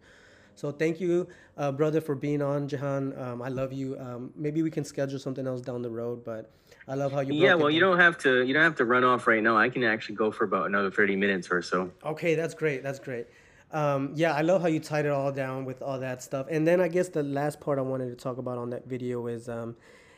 [0.56, 3.14] So thank you, uh, brother, for being on, Jehan.
[3.18, 3.96] Um, I love you.
[4.00, 6.52] Um, maybe we can schedule something else down the road, but
[6.88, 7.36] I love how you.
[7.36, 8.44] Yeah, well, you don't have to.
[8.44, 9.56] You don't have to run off right now.
[9.56, 11.92] I can actually go for about another thirty minutes or so.
[12.04, 12.82] Okay, that's great.
[12.82, 13.28] That's great.
[13.72, 16.48] Um, yeah, I love how you tied it all down with all that stuff.
[16.50, 19.28] And then I guess the last part I wanted to talk about on that video
[19.28, 19.76] is um,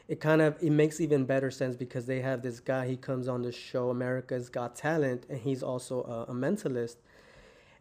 [0.10, 2.88] it kind of it makes even better sense because they have this guy.
[2.88, 6.95] He comes on the show, America's Got Talent, and he's also a, a mentalist.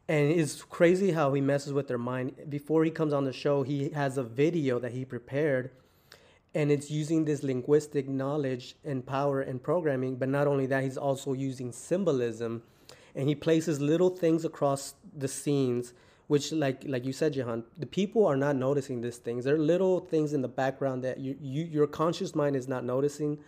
[0.06, 2.34] And it's crazy how he messes with their mind.
[2.48, 5.70] Before he comes on the show, he has a video that he prepared,
[6.54, 10.16] and it's using this linguistic knowledge and power and programming.
[10.16, 12.62] But not only that, he's also using symbolism,
[13.14, 15.94] and he places little things across the scenes,
[16.28, 19.44] which, like like you said, Jehan, the people are not noticing these things.
[19.44, 22.84] There are little things in the background that you, you your conscious mind is not
[22.84, 23.38] noticing,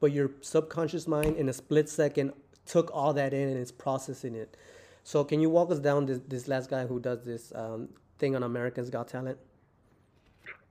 [0.00, 2.32] but your subconscious mind in a split second
[2.64, 4.56] took all that in and is processing it.
[5.04, 8.36] So can you walk us down this, this last guy who does this um, thing
[8.36, 9.38] on Americans Got Talent?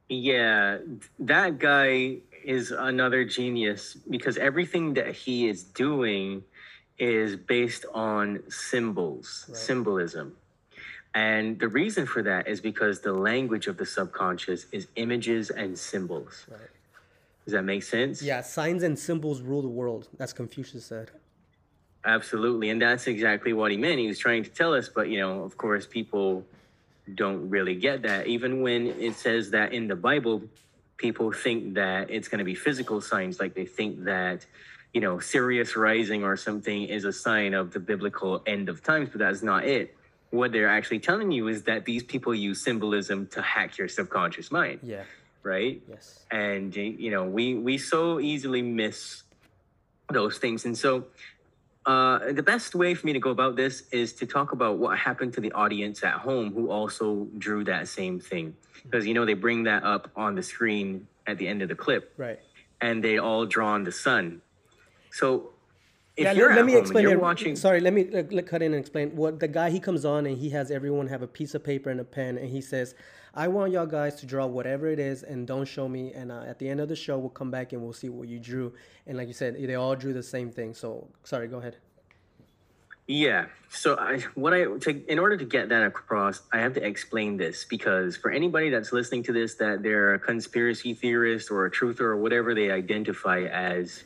[0.09, 0.77] Yeah,
[1.19, 6.43] that guy is another genius because everything that he is doing
[6.97, 9.57] is based on symbols, Right.
[9.57, 10.37] symbolism.
[11.17, 15.75] And the reason for that is because the language of the subconscious is images and
[15.75, 16.45] symbols.
[16.47, 16.59] Right.
[17.43, 18.21] Does that make sense?
[18.21, 20.09] Yeah, signs and symbols rule the world.
[20.19, 21.09] That's Confucius said.
[22.05, 22.69] Absolutely.
[22.69, 23.97] And that's exactly what he meant.
[23.97, 26.45] He was trying to tell us, but you know, of course, people
[27.15, 28.27] don't really get that.
[28.27, 30.43] Even when it says that in the Bible,
[30.97, 34.45] people think that it's going to be physical signs, like they think that,
[34.93, 39.09] you know, Sirius rising or something is a sign of the biblical end of times,
[39.09, 39.96] but that's not it.
[40.31, 44.51] What they're actually telling you is that these people use symbolism to hack your subconscious
[44.51, 45.03] mind, Yeah.
[45.43, 45.81] right?
[45.89, 46.25] Yes.
[46.31, 49.23] and you know we we so easily miss
[50.11, 51.05] those things and so
[51.85, 54.97] uh, the best way for me to go about this is to talk about what
[54.97, 58.53] happened to the audience at home who also drew that same thing
[58.83, 61.75] because you know they bring that up on the screen at the end of the
[61.75, 62.39] clip Right.
[62.81, 64.41] and they all draw on the sun
[65.11, 65.51] so
[66.17, 67.21] if yeah, you're let, me explain you're it.
[67.21, 69.15] watching Sorry, let me uh, let- cut in and explain.
[69.15, 71.91] What the guy he comes on and he has everyone have a piece of paper
[71.91, 72.95] and a pen, and he says,
[73.35, 76.11] "I want y'all guys to draw whatever it is, and don't show me.
[76.13, 78.27] And uh, at the end of the show, we'll come back and we'll see what
[78.27, 78.73] you drew."
[79.05, 80.73] And like you said, they all drew the same thing.
[80.73, 81.77] So sorry, go ahead.
[83.07, 83.45] Yeah.
[83.69, 87.37] So I what I to in order to get that across, I have to explain
[87.37, 91.71] this because for anybody that's listening to this that they're a conspiracy theorist or a
[91.71, 94.03] truther or whatever they identify as,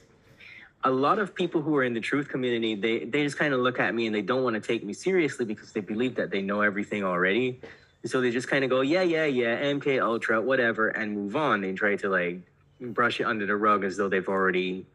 [0.84, 3.60] a lot of people who are in the truth community, they they just kind of
[3.60, 6.32] look at me and they don't want to take me seriously because they believe that
[6.32, 7.62] they know everything already.
[8.06, 11.62] So they just kind of go, yeah, yeah, yeah, MK Ultra, whatever, and move on.
[11.62, 12.42] They try to like
[12.80, 14.88] brush it under the rug as though they've already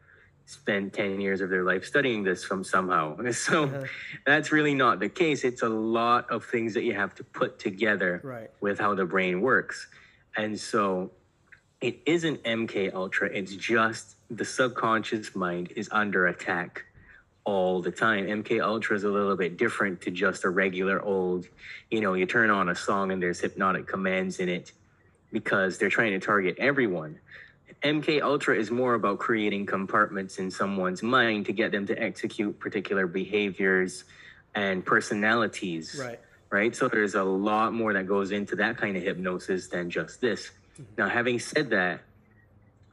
[0.45, 3.15] spent 10 years of their life studying this from somehow.
[3.31, 3.85] So Uh-huh.
[4.25, 5.45] that's really not the case.
[5.45, 8.49] It's a lot of things that you have to put together Right.
[8.59, 9.87] with how the brain works.
[10.35, 11.11] And so
[11.79, 16.83] it isn't MK Ultra, it's just the subconscious mind is under attack
[17.43, 18.25] all the time.
[18.27, 21.47] MK Ultra is a little bit different to just a regular old,
[21.89, 24.73] you know, you turn on a song and there's hypnotic commands in it
[25.31, 27.19] because they're trying to target everyone.
[27.83, 32.59] MK Ultra is more about creating compartments in someone's mind to get them to execute
[32.59, 34.03] particular behaviors
[34.55, 36.19] and personalities Right.
[36.49, 36.75] right?
[36.75, 40.49] So there's a lot more that goes into that kind of hypnosis than just this.
[40.73, 40.83] Mm-hmm.
[40.97, 42.01] Now, having said that,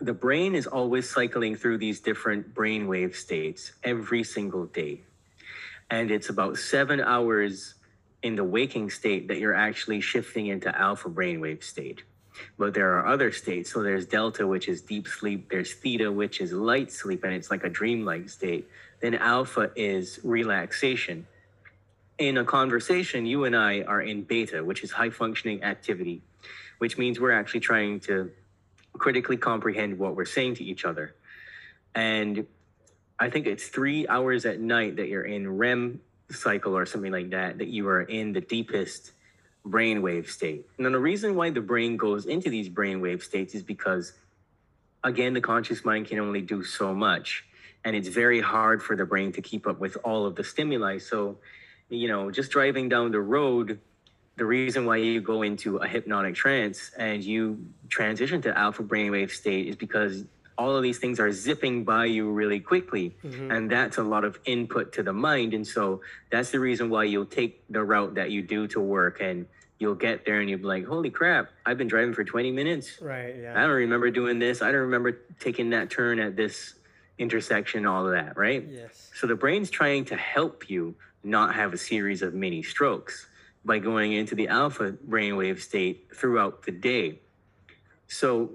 [0.04, 5.00] the brain is always cycling through these different brainwave states every single day.
[5.90, 7.74] And it's about seven hours
[8.22, 12.02] in the waking state that you're actually shifting into alpha brainwave state.
[12.58, 13.72] But there are other states.
[13.72, 15.50] So there's delta, which is deep sleep.
[15.50, 18.68] There's theta, which is light sleep, and it's like a dreamlike state.
[19.00, 21.26] Then alpha is relaxation
[22.18, 26.22] in a conversation, you and I are in beta, which is high functioning activity,
[26.78, 28.30] which means we're actually trying to
[28.98, 31.14] critically comprehend what we're saying to each other.
[31.94, 32.46] And
[33.18, 37.30] I think it's three hours at night that you're in REM cycle or something like
[37.30, 39.12] that, that you are in the deepest
[39.66, 40.66] brainwave state.
[40.78, 44.12] Now, the reason why the brain goes into these brainwave states is because,
[45.02, 47.44] again, the conscious mind can only do so much.
[47.84, 50.98] And it's very hard for the brain to keep up with all of the stimuli.
[50.98, 51.38] So,
[51.88, 53.80] you know, just driving down the road,
[54.36, 59.30] the reason why you go into a hypnotic trance and you transition to alpha brainwave
[59.30, 60.24] state is because
[60.56, 63.16] all of these things are zipping by you really quickly.
[63.24, 63.50] Mm-hmm.
[63.50, 65.54] And that's a lot of input to the mind.
[65.54, 69.20] And so that's the reason why you'll take the route that you do to work
[69.20, 69.46] and
[69.78, 73.00] you'll get there and you'll be like, holy crap, I've been driving for 20 minutes.
[73.00, 73.36] Right.
[73.36, 74.62] yeah I don't remember doing this.
[74.62, 76.74] I don't remember taking that turn at this,
[77.18, 78.66] intersection, all of that, right?
[78.68, 79.10] Yes.
[79.14, 83.26] So the brain's trying to help you not have a series of mini strokes
[83.64, 87.20] by going into the alpha brainwave state throughout the day.
[88.08, 88.50] So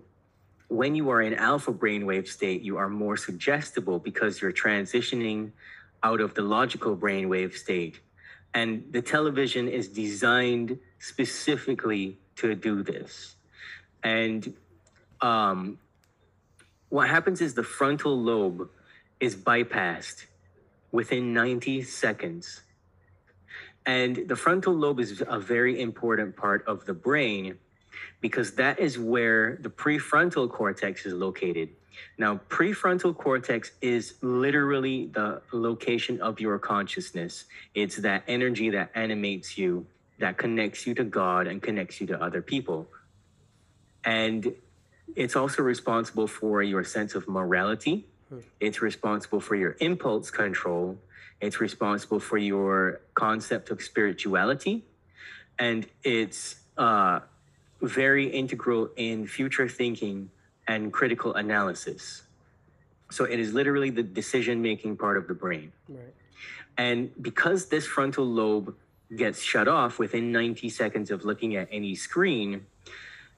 [0.68, 5.52] when you are in alpha brainwave state, you are more suggestible because you're transitioning
[6.04, 8.00] out of the logical brainwave state.
[8.54, 13.36] And the television is designed specifically to do this.
[14.04, 14.54] And
[15.22, 15.78] um,
[16.90, 18.70] what happens is the frontal lobe
[19.20, 20.26] is bypassed
[20.92, 22.62] within 90 seconds.
[23.86, 27.58] And the frontal lobe is a very important part of the brain
[28.22, 31.70] because that is where the prefrontal cortex is located.
[32.18, 37.46] Now, prefrontal cortex is literally the location of your consciousness.
[37.74, 39.86] It's that energy that animates you,
[40.20, 42.88] that connects you to God and connects you to other people.
[44.04, 44.54] And
[45.16, 48.08] it's also responsible for your sense of morality.
[48.30, 48.40] Hmm.
[48.60, 50.98] It's responsible for your impulse control.
[51.42, 54.84] It's responsible for your concept of spirituality.
[55.58, 57.20] And it's uh,
[57.82, 60.30] very integral in future thinking
[60.68, 62.24] and critical analysis.
[63.12, 65.72] So it is literally the decision making part of the brain.
[65.88, 66.14] Right.
[66.78, 68.76] And because this frontal lobe
[69.16, 72.66] gets shut off within 90 seconds of looking at any screen,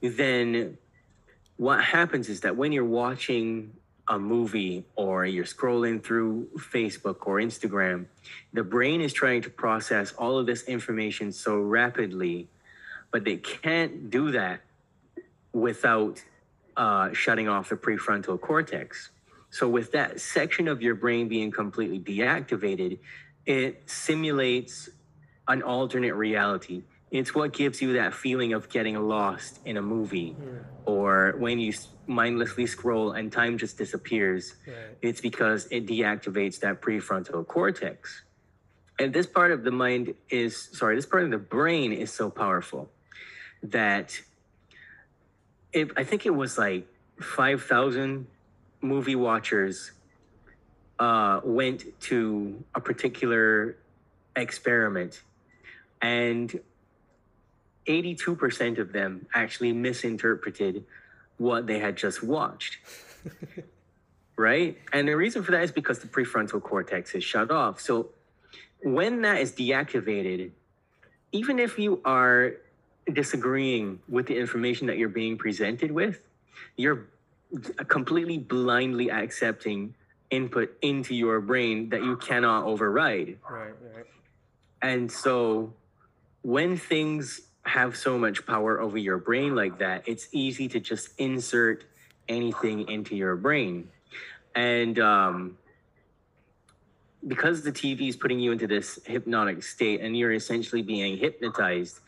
[0.00, 0.76] then
[1.56, 3.72] what happens is that when you're watching
[4.08, 8.06] a movie or you're scrolling through Facebook or Instagram,
[8.52, 12.48] the brain is trying to process all of this information so rapidly,
[13.10, 14.60] but they can't do that
[15.52, 16.22] without
[16.76, 19.10] uh, shutting off the prefrontal cortex.
[19.50, 22.98] So, with that section of your brain being completely deactivated,
[23.44, 24.88] it simulates
[25.46, 26.82] an alternate reality.
[27.12, 30.34] It's what gives you that feeling of getting lost in a movie
[30.86, 31.74] or when you
[32.06, 34.54] mindlessly scroll and time just disappears.
[34.66, 34.96] Right.
[35.02, 38.22] It's because it deactivates that prefrontal cortex.
[38.98, 42.30] And this part of the mind is, sorry, this part of the brain is so
[42.30, 42.90] powerful
[43.62, 44.18] that
[45.72, 46.86] it, I think it was like
[47.20, 48.26] 5,000
[48.80, 49.92] movie watchers
[50.98, 53.76] uh, went to a particular
[54.34, 55.22] experiment,
[56.00, 56.60] and
[57.86, 60.84] 82% of them actually misinterpreted
[61.38, 62.78] what they had just watched.
[64.36, 64.78] right?
[64.92, 67.80] And the reason for that is because the prefrontal cortex is shut off.
[67.80, 68.10] So
[68.82, 70.50] when that is deactivated,
[71.32, 72.54] even if you are
[73.12, 76.20] disagreeing with the information that you're being presented with,
[76.76, 77.06] you're
[77.88, 79.94] completely blindly accepting
[80.30, 83.38] input into your brain that you cannot override.
[83.48, 83.74] Right.
[83.94, 84.06] Right.
[84.80, 85.72] And so
[86.42, 91.10] when things have so much power over your brain like that, it's easy to just
[91.18, 91.84] insert
[92.28, 93.88] anything into your brain.
[94.54, 95.58] And um,
[97.26, 102.00] because the TV is putting you into this hypnotic state and you're essentially being hypnotized,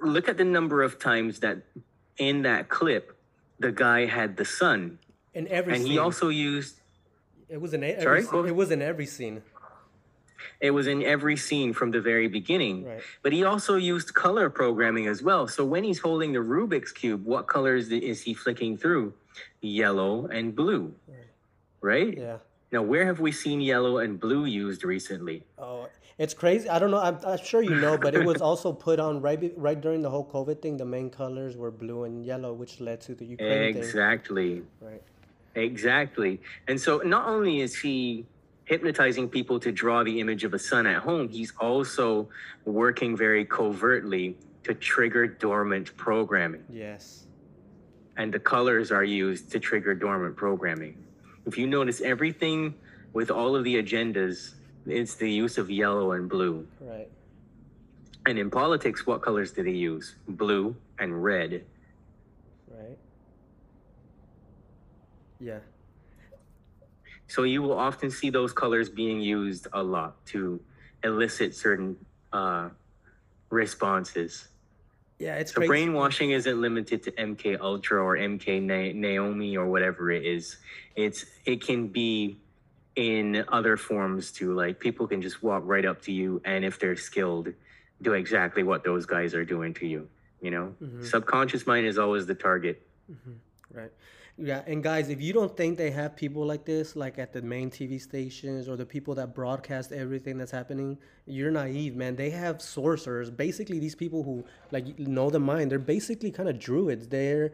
[0.00, 1.58] look at the number of times that
[2.18, 3.16] in that clip,
[3.60, 4.98] the guy had the sun.
[5.34, 5.92] In every And scene.
[5.92, 6.76] he also used
[7.48, 8.22] it was in every, Sorry?
[8.22, 9.42] scene- it was in every scene.
[10.60, 12.84] It was in every scene from the very beginning.
[12.84, 13.00] Right.
[13.22, 15.46] But he also used color programming as well.
[15.48, 19.12] So when he's holding the Rubik's Cube, what colors is he flicking through?
[19.60, 20.94] Yellow and blue.
[21.80, 22.16] Right?
[22.16, 22.38] Yeah.
[22.72, 25.42] Now, where have we seen yellow and blue used recently?
[25.58, 25.88] Oh,
[26.18, 26.68] it's crazy.
[26.68, 27.00] I don't know.
[27.00, 30.10] I'm, I'm sure you know, but it was also put on right right during the
[30.10, 30.76] whole COVID thing.
[30.76, 33.82] The main colors were blue and yellow, which led to the Ukraine thing.
[33.82, 34.62] Exactly.
[34.80, 35.02] Right.
[35.54, 36.40] Exactly.
[36.68, 38.26] And so not only is he
[38.70, 42.28] hypnotizing people to draw the image of a sun at home, he's also
[42.64, 46.64] working very covertly to trigger dormant programming.
[46.70, 47.26] Yes.
[48.16, 50.94] and the colors are used to trigger dormant programming.
[51.46, 52.74] If you notice everything
[53.12, 54.54] with all of the agendas,
[54.86, 56.66] it's the use of yellow and blue.
[56.80, 57.08] Right.
[58.26, 60.14] And in politics, what colors do they use?
[60.28, 61.64] Blue and red.
[62.68, 62.98] Right.
[65.40, 65.60] Yeah.
[67.30, 70.60] So you will often see those colors being used a lot to
[71.04, 71.96] elicit certain
[72.32, 72.70] uh,
[73.50, 74.48] responses.
[75.20, 75.36] Yeah.
[75.36, 75.68] It's So crazy.
[75.68, 80.56] brainwashing isn't limited to MK Ultra or MK Na- Naomi or whatever it is.
[80.96, 82.40] It's it can be
[82.96, 84.52] in other forms too.
[84.52, 87.52] Like people can just walk right up to you, and if they're skilled,
[88.02, 90.08] do exactly what those guys are doing to you.
[90.40, 91.04] You know, Mhm.
[91.04, 92.82] subconscious mind is always the target.
[93.72, 93.92] Right.
[94.42, 97.42] Yeah, and guys, if you don't think they have people like this, like at the
[97.42, 102.16] main TV stations or the people that broadcast everything that's happening, you're naive, man.
[102.16, 103.30] They have sorcerers.
[103.30, 107.08] Basically, these people who like know the mind, they're basically kind of druids.
[107.08, 107.52] They're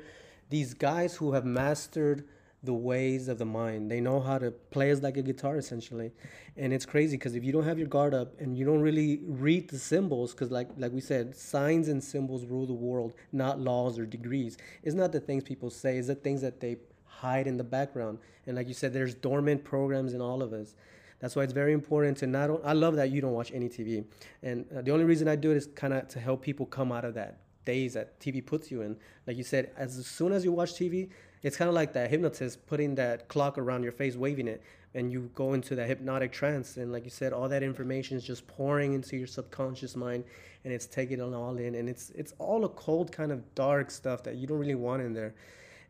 [0.49, 2.25] these guys who have mastered
[2.67, 3.91] the ways of the mind.
[3.91, 6.13] They know how to play as like a guitar essentially,
[6.57, 9.21] and it's crazy because if you don't have your guard up and you don't really
[9.27, 13.59] read the symbols, because like like we said, signs and symbols rule the world, not
[13.59, 14.59] laws or degrees.
[14.83, 18.19] It's not the things people say; it's the things that they hide in the background.
[18.47, 20.75] And like you said, there's dormant programs in all of us.
[21.21, 22.51] That's why it's very important to not.
[22.65, 24.05] I love that you don't watch any TV,
[24.43, 26.93] and uh, the only reason I do it is kind of to help people come
[26.93, 28.97] out of that daze that TV puts you in.
[29.27, 31.11] Like you said, as soon as you watch TV,
[31.47, 34.61] it's kind of like that hypnotist putting that clock around your face, waving it,
[34.95, 36.77] and you go into that hypnotic trance.
[36.77, 40.25] And like you said, all that information is just pouring into your subconscious mind,
[40.65, 41.77] and it's taking it all in.
[41.77, 45.03] And it's it's all a cold kind of dark stuff that you don't really want
[45.03, 45.37] in there.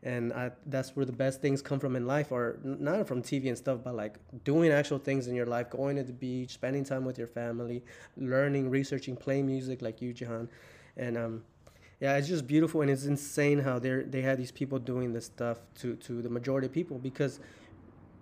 [0.03, 3.47] And I, that's where the best things come from in life, or not from TV
[3.47, 6.83] and stuff, but like doing actual things in your life, going to the beach, spending
[6.85, 7.83] time with your family,
[8.15, 10.49] learning, researching, playing music like you, Jehan.
[10.97, 11.43] And um,
[11.99, 15.25] yeah, it's just beautiful and it's insane how they they have these people doing this
[15.25, 17.39] stuff to to the majority of people because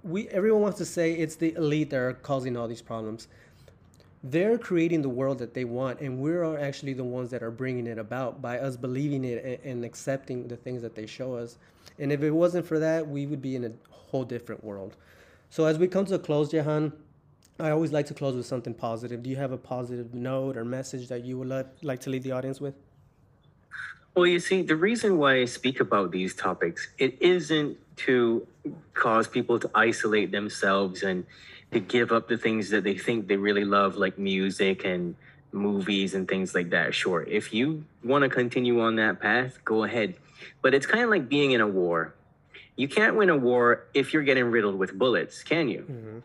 [0.03, 3.27] we everyone wants to say it's the elite that are causing all these problems.
[4.23, 7.51] They're creating the world that they want, and we are actually the ones that are
[7.51, 11.35] bringing it about by us believing it and, and accepting the things that they show
[11.35, 11.57] us.
[11.99, 14.95] And if it wasn't for that, we would be in a whole different world.
[15.51, 16.91] So as we come to a close, Jehan,
[17.59, 19.21] I always like to close with something positive.
[19.21, 22.31] Do you have a positive note or message that you would like to leave the
[22.31, 22.73] audience with?
[24.15, 28.47] Well, you see, the reason why I speak about these topics, it isn't to
[28.93, 31.25] cause people to isolate themselves and
[31.71, 35.15] to give up the things that they think they really love, like music and
[35.51, 36.93] movies and things like that.
[36.93, 40.15] Sure, if you want to continue on that path, go ahead.
[40.61, 42.13] But it's kind of like being in a war.
[42.77, 45.81] You can't win a war if you're getting riddled with bullets, can you?
[45.81, 46.19] Mm-hmm.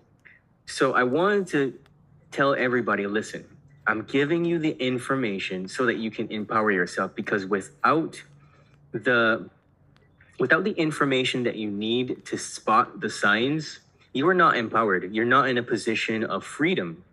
[0.66, 1.74] So I wanted to
[2.30, 3.44] tell everybody listen,
[3.86, 8.22] I'm giving you the information so that you can empower yourself because without
[8.92, 9.48] the
[10.38, 13.80] without the information that you need to spot the signs,
[14.12, 15.14] you are not empowered.
[15.14, 17.04] You're not in a position of freedom.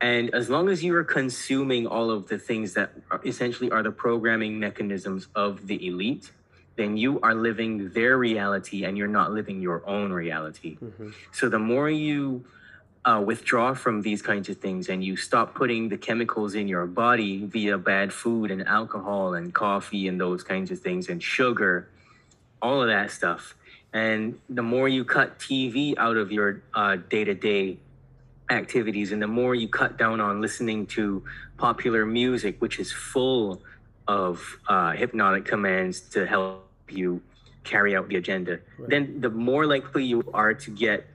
[0.00, 3.82] And as long as you are consuming all of the things that are essentially are
[3.82, 6.30] the programming mechanisms of the elite,
[6.76, 10.76] then you are living their reality and you're not living your own reality.
[10.82, 11.10] Mm-hmm.
[11.32, 12.44] So the more you
[13.04, 16.86] uh, withdraw from these kinds of things and you stop putting the chemicals in your
[16.86, 21.88] body via bad food and alcohol and coffee and those kinds of things and sugar,
[22.62, 23.54] all of that stuff.
[23.92, 26.62] And the more you cut TV out of your
[27.08, 27.78] day to day
[28.50, 31.22] activities and the more you cut down on listening to
[31.58, 33.62] popular music, which is full
[34.08, 37.22] of uh, hypnotic commands to help you
[37.64, 38.90] carry out the agenda, right.
[38.90, 41.06] then the more likely you are to get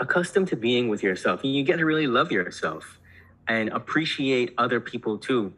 [0.00, 2.98] accustomed to being with yourself and you get to really love yourself
[3.46, 5.52] and appreciate other people too.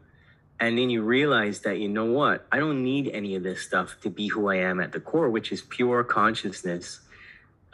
[0.59, 2.45] And then you realize that you know what?
[2.51, 5.29] I don't need any of this stuff to be who i am at the core
[5.29, 6.99] which is pure consciousness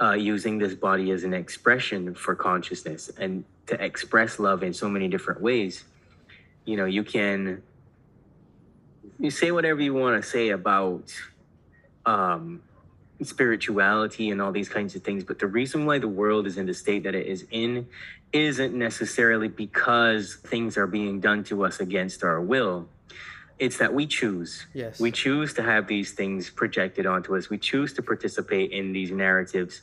[0.01, 4.87] uh, using this body as an expression for consciousness and to express love in so
[4.87, 5.83] many different ways.
[6.65, 7.61] You know you can
[9.19, 11.13] you say whatever you want to say about
[12.05, 12.61] um,
[13.21, 15.23] spirituality and all these kinds of things.
[15.23, 17.87] But the reason why the world is in the state that it is in
[18.31, 22.87] isn't necessarily because things are being done to us against our will.
[23.57, 24.65] It's that we choose.
[24.73, 24.99] Yes.
[24.99, 27.49] We choose to have these things projected onto us.
[27.49, 29.81] We choose to participate in these narratives.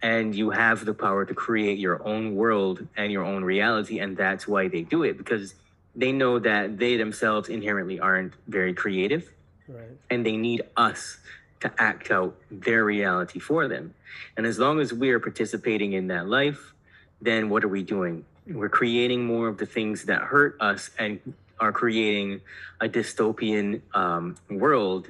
[0.00, 3.98] And you have the power to create your own world and your own reality.
[3.98, 5.54] And that's why they do it because
[5.94, 9.30] they know that they themselves inherently aren't very creative.
[9.66, 9.98] Right.
[10.08, 11.18] And they need us
[11.60, 13.94] to act out their reality for them.
[14.36, 16.74] And as long as we are participating in that life,
[17.20, 18.24] then what are we doing?
[18.46, 21.20] We're creating more of the things that hurt us and
[21.60, 22.40] are creating
[22.80, 25.08] a dystopian um, world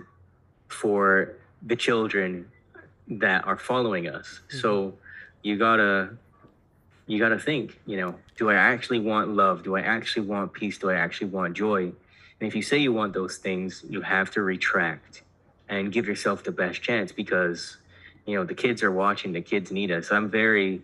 [0.68, 2.50] for the children
[3.08, 4.40] that are following us.
[4.48, 4.58] Mm-hmm.
[4.58, 4.94] So
[5.42, 6.10] you gotta
[7.06, 9.62] you gotta think, you know, do I actually want love?
[9.62, 10.78] Do I actually want peace?
[10.78, 11.84] Do I actually want joy?
[12.40, 15.22] And if you say you want those things, you have to retract
[15.68, 17.76] and give yourself the best chance because
[18.26, 20.10] you know the kids are watching the kids need us.
[20.10, 20.82] I'm very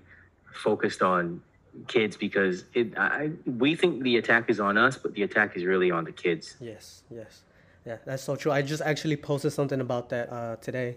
[0.52, 1.42] focused on
[1.88, 5.64] kids because it I, we think the attack is on us but the attack is
[5.64, 6.56] really on the kids.
[6.60, 7.42] Yes yes.
[7.84, 8.52] Yeah that's so true.
[8.52, 10.96] I just actually posted something about that uh, today.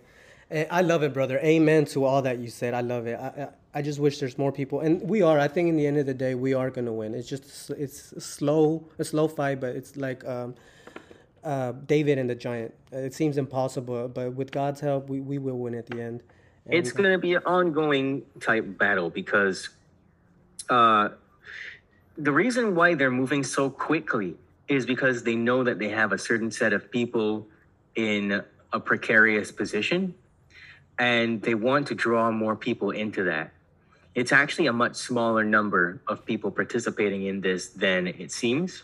[0.50, 1.40] And i love it brother.
[1.40, 2.74] Amen to all that you said.
[2.74, 3.20] I love it.
[3.20, 4.82] I, I just wish there's more people.
[4.82, 6.94] And we are i think in the end of the day we are going to
[6.94, 7.16] win.
[7.16, 10.56] It's just it's slow a slow fight but it's like um,
[11.44, 12.74] uh, David and the giant.
[12.92, 16.22] It seems impossible, but with God's help, we, we will win at the end.
[16.70, 19.70] It's going to be an ongoing type battle because
[20.70, 21.10] uh,
[22.18, 24.36] the reason why they're moving so quickly
[24.68, 27.48] is because they know that they have a certain set of people
[27.96, 28.44] in
[28.74, 30.14] a precarious position
[31.00, 33.52] and they want to draw more people into that.
[34.16, 38.84] It's actually a much smaller number of people participating in this than it seems.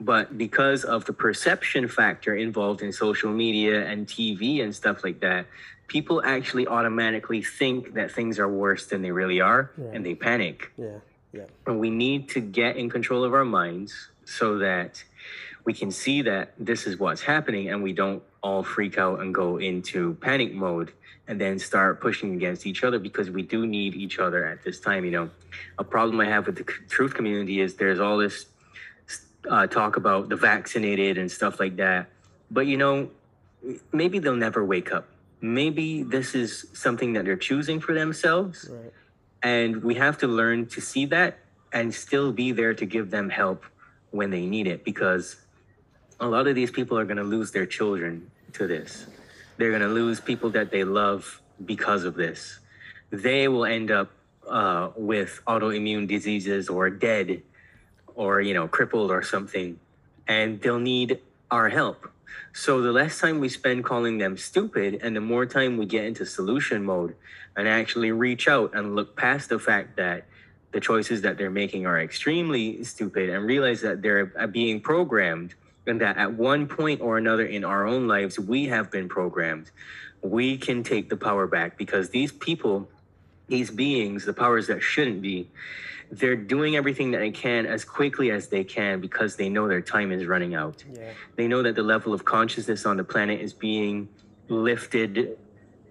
[0.00, 5.20] But because of the perception factor involved in social media and TV and stuff like
[5.20, 5.46] that,
[5.88, 9.90] people actually automatically think that things are worse than they really are Yeah.
[9.94, 10.70] and they panic.
[10.76, 10.98] Yeah.
[11.32, 11.44] Yeah.
[11.66, 15.02] And we need to get in control of our minds so that
[15.64, 19.34] we can see that this is what's happening and we don't all freak out and
[19.34, 20.92] go into panic mode
[21.26, 24.80] and then start pushing against each other because we do need each other at this
[24.80, 25.04] time.
[25.04, 25.30] You know,
[25.78, 28.46] a problem I have with the truth community is there's all this
[29.48, 32.06] uh, talk about the vaccinated and stuff like that.
[32.50, 33.10] But, you know,
[33.92, 35.08] maybe they'll never wake up.
[35.40, 38.92] Maybe this is something that they're choosing for themselves Right.
[39.42, 41.38] and we have to learn to see that
[41.72, 43.64] and still be there to give them help
[44.10, 45.36] when they need it because
[46.18, 49.06] a lot of these people are going to lose their children to this
[49.58, 52.58] they're going to lose people that they love because of this
[53.10, 54.10] they will end up
[54.48, 57.40] uh, with autoimmune diseases or dead
[58.18, 59.78] or you know crippled or something
[60.26, 61.20] and they'll need
[61.50, 62.10] our help.
[62.52, 66.04] So the less time we spend calling them stupid and the more time we get
[66.04, 67.14] into solution mode
[67.56, 70.26] and actually reach out and look past the fact that
[70.72, 75.54] the choices that they're making are extremely stupid and realize that they're uh, being programmed
[75.86, 79.70] and that at one point or another in our own lives we have been programmed.
[80.20, 82.88] We can take the power back because these people
[83.46, 85.48] these beings the powers that shouldn't be
[86.10, 89.80] they're doing everything that they can as quickly as they can because they know their
[89.82, 91.12] time is running out Yeah.
[91.36, 94.08] they know that the level of consciousness on the planet is being
[94.48, 95.36] lifted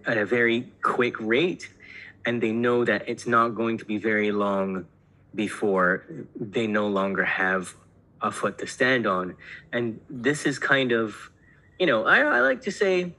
[0.05, 1.69] at a very quick rate
[2.25, 4.85] and they know that it's not going to be very long
[5.35, 6.03] before
[6.35, 7.75] they no longer have
[8.21, 9.35] a foot to stand on
[9.71, 11.29] and this is kind of
[11.79, 13.13] you know i, I like to say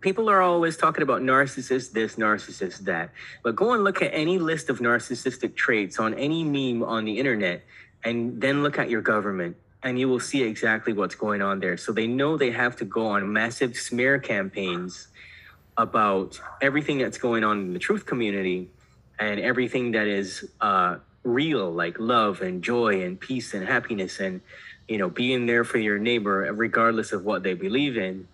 [0.00, 3.10] people are always talking about narcissist this narcissist that.
[3.42, 7.18] But go and look at any list of narcissistic traits on any meme on the
[7.18, 7.64] internet
[8.04, 11.76] and then look at your government and you will see exactly what's going on there.
[11.76, 15.08] So they know they have to go on massive smear campaigns
[15.76, 18.68] about everything that's going on in the truth community
[19.20, 24.40] and everything that is uh, real like love and joy and peace and happiness and
[24.88, 28.26] you know being there for your neighbor regardless of what they believe in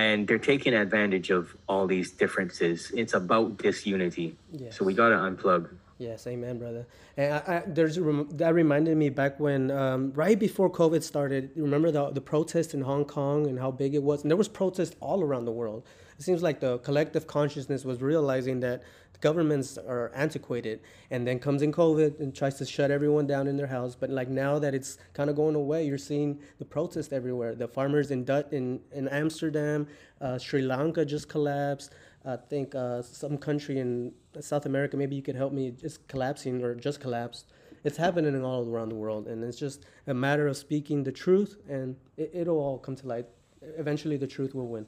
[0.00, 4.28] and they're taking advantage of all these differences it's about disunity
[4.64, 4.76] Yes.
[4.76, 5.62] so we got to unplug
[6.00, 6.86] Yes, amen, brother.
[7.18, 7.96] And I, I, there's
[8.40, 11.50] that reminded me back when um, right before COVID started.
[11.54, 14.48] Remember the the protest in Hong Kong and how big it was, and there was
[14.48, 15.80] protests all around the world.
[16.18, 18.78] It seems like the collective consciousness was realizing that
[19.20, 20.80] governments are antiquated,
[21.10, 23.94] and then comes in COVID and tries to shut everyone down in their house.
[23.94, 27.54] But like now that it's kind of going away, you're seeing the protest everywhere.
[27.54, 29.86] The farmers in Dut in in Amsterdam,
[30.20, 31.92] uh, Sri Lanka just collapsed.
[32.24, 36.62] I think uh, some country in South America, maybe you could help me, is collapsing
[36.62, 37.46] or just collapsed.
[37.82, 41.56] It's happening all around the world, and it's just a matter of speaking the truth,
[41.66, 43.26] and it, it'll all come to light.
[43.62, 44.86] Eventually, the truth will win.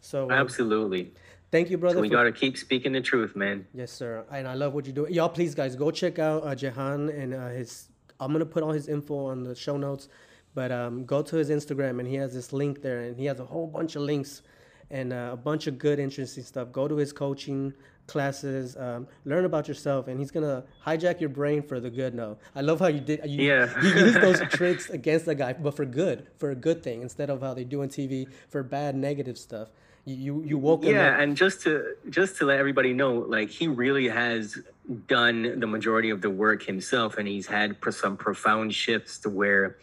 [0.00, 1.12] So, um, absolutely
[1.50, 1.96] thank you, brother.
[1.96, 4.24] so we for- got to keep speaking the truth man Yes, sir.
[4.30, 5.06] And I love what you do.
[5.10, 7.88] Y'all, please, guys, go check out uh, Jehan and uh, his.
[8.20, 10.08] I'm gonna put all his info on the show notes,
[10.54, 13.38] but um, go to his Instagram and he has this link there, and he has
[13.40, 14.42] a whole bunch of links
[14.90, 16.72] and uh, a bunch of good, interesting stuff.
[16.72, 17.72] Go to his coaching
[18.08, 22.14] classes, um, learn about yourself, and he's gonna hijack your brain for the good.
[22.14, 23.20] No, I love how you did.
[23.26, 23.80] You, Yeah.
[23.82, 27.30] you use those tricks against the guy, but for good, for a good thing, instead
[27.30, 29.68] of how they do on TV for bad, negative stuff.
[30.08, 30.94] You you, woke him up.
[30.94, 34.58] yeah and just to just to let everybody know like he really has
[35.06, 39.76] done the majority of the work himself and he's had some profound shifts to where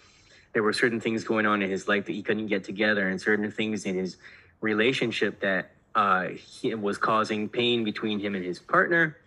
[0.54, 3.22] there were certain things going on in his life that he couldn't get together and
[3.22, 4.18] certain things in his
[4.62, 9.18] relationship that uh, he, was causing pain between him and his partner.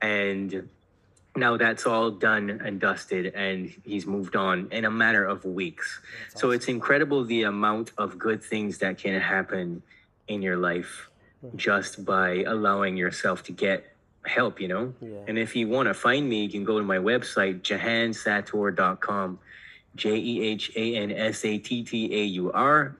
[0.00, 0.68] And
[1.34, 6.00] now that's all done and dusted and he's moved on in a matter of weeks.
[6.34, 9.82] So it's incredible the amount of good things that can happen
[10.28, 11.08] in your life
[11.56, 13.94] just by allowing yourself to get
[14.26, 14.92] help, you know?
[15.00, 15.18] Yeah.
[15.26, 19.38] And if you want to find me, you can go to my website, jehansattaur.com,
[19.96, 22.96] J E H A N S A T T A U R,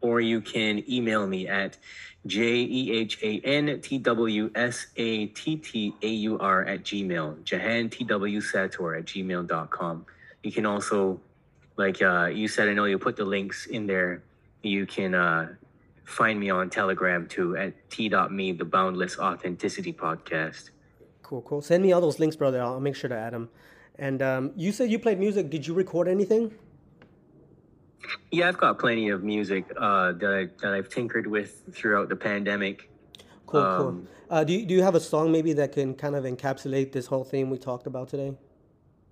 [0.00, 1.78] or you can email me at
[2.26, 6.84] J E H A N T W S A T T A U R at
[6.84, 10.06] Gmail, Jehan T W Sattaur at gmail.com.
[10.42, 11.20] You can also,
[11.76, 14.22] like uh, you said, I know you put the links in there.
[14.62, 15.54] You can uh,
[16.04, 20.70] find me on Telegram too at t.me, the Boundless Authenticity Podcast.
[21.22, 21.62] Cool, cool.
[21.62, 22.60] Send me all those links, brother.
[22.62, 23.48] I'll make sure to add them.
[23.98, 25.50] And um, you said you played music.
[25.50, 26.52] Did you record anything?
[28.30, 32.16] Yeah, I've got plenty of music uh, that I that I've tinkered with throughout the
[32.16, 32.90] pandemic.
[33.46, 33.88] Cool, cool.
[33.88, 36.92] Um, Uh, do you, do you have a song maybe that can kind of encapsulate
[36.92, 38.34] this whole theme we talked about today?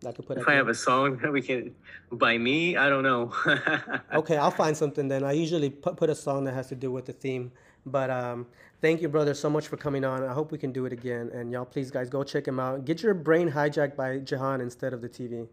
[0.06, 1.74] I could put if I have a song that we can
[2.10, 3.32] by me, I don't know.
[4.12, 5.22] Okay, I'll find something then.
[5.24, 7.52] I usually put, put a song that has to do with the theme.
[7.86, 8.47] But um,
[8.81, 10.24] thank you, brother, so much for coming on.
[10.24, 11.31] I hope we can do it again.
[11.32, 12.85] And y'all, please, guys, go check him out.
[12.85, 15.47] Get your brain hijacked by Jehan instead of the TV.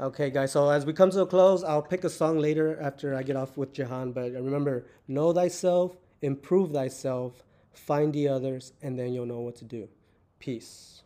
[0.00, 0.52] Okay, guys.
[0.52, 3.36] So as we come to a close, I'll pick a song later after I get
[3.36, 4.12] off with Jehan.
[4.12, 9.66] But remember, know thyself, improve thyself, find the others, and then you'll know what to
[9.66, 9.90] do.
[10.38, 11.02] Peace.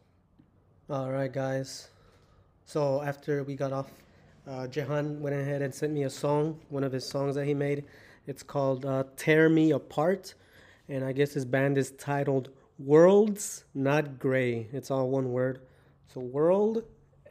[0.91, 1.89] All right, guys.
[2.67, 3.91] So after we got off,
[4.47, 7.55] uh, Jehan went ahead and sent me a song, one of his songs that he
[7.55, 7.85] made.
[8.27, 10.35] It's called uh, "Tear Me Apart,"
[10.87, 15.63] and I guess his band is titled "Worlds Not Gray." It's all one word.
[16.13, 16.83] So "World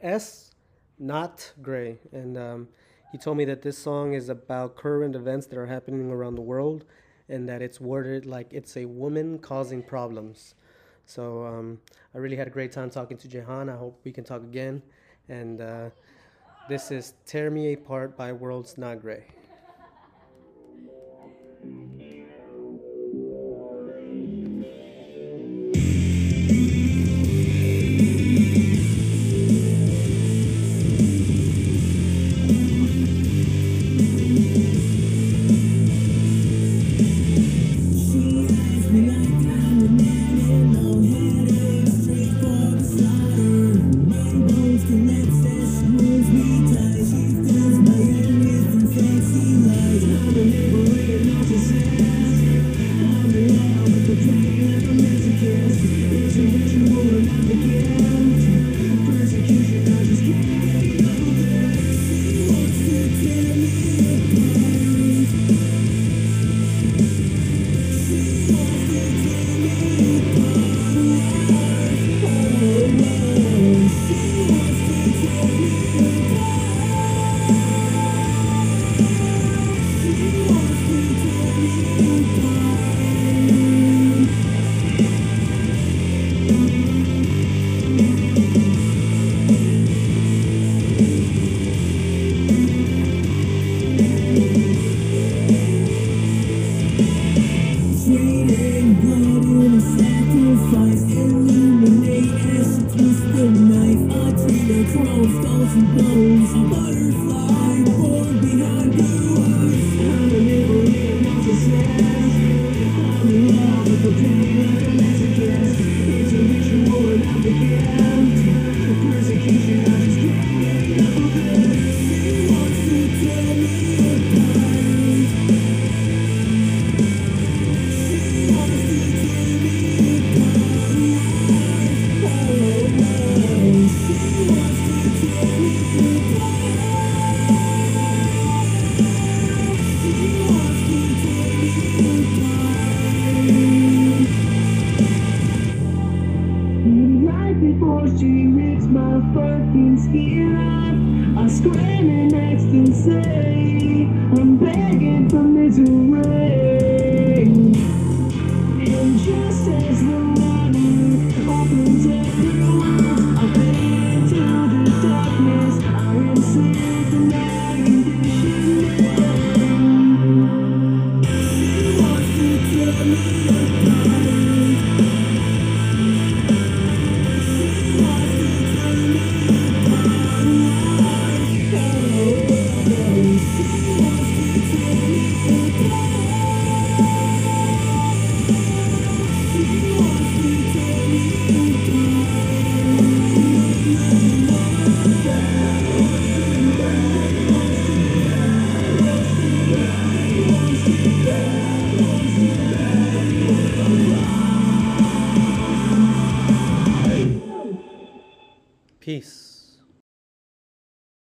[0.02, 0.50] S
[0.98, 2.68] Not Gray," and um,
[3.12, 6.42] he told me that this song is about current events that are happening around the
[6.42, 6.84] world,
[7.28, 10.56] and that it's worded like it's a woman causing problems.
[11.06, 11.78] So um,
[12.14, 13.68] I really had a great time talking to Jehan.
[13.68, 14.82] I hope we can talk again.
[15.28, 15.90] And uh,
[16.68, 19.24] this is Tear Me Apart by Worlds Not Gray.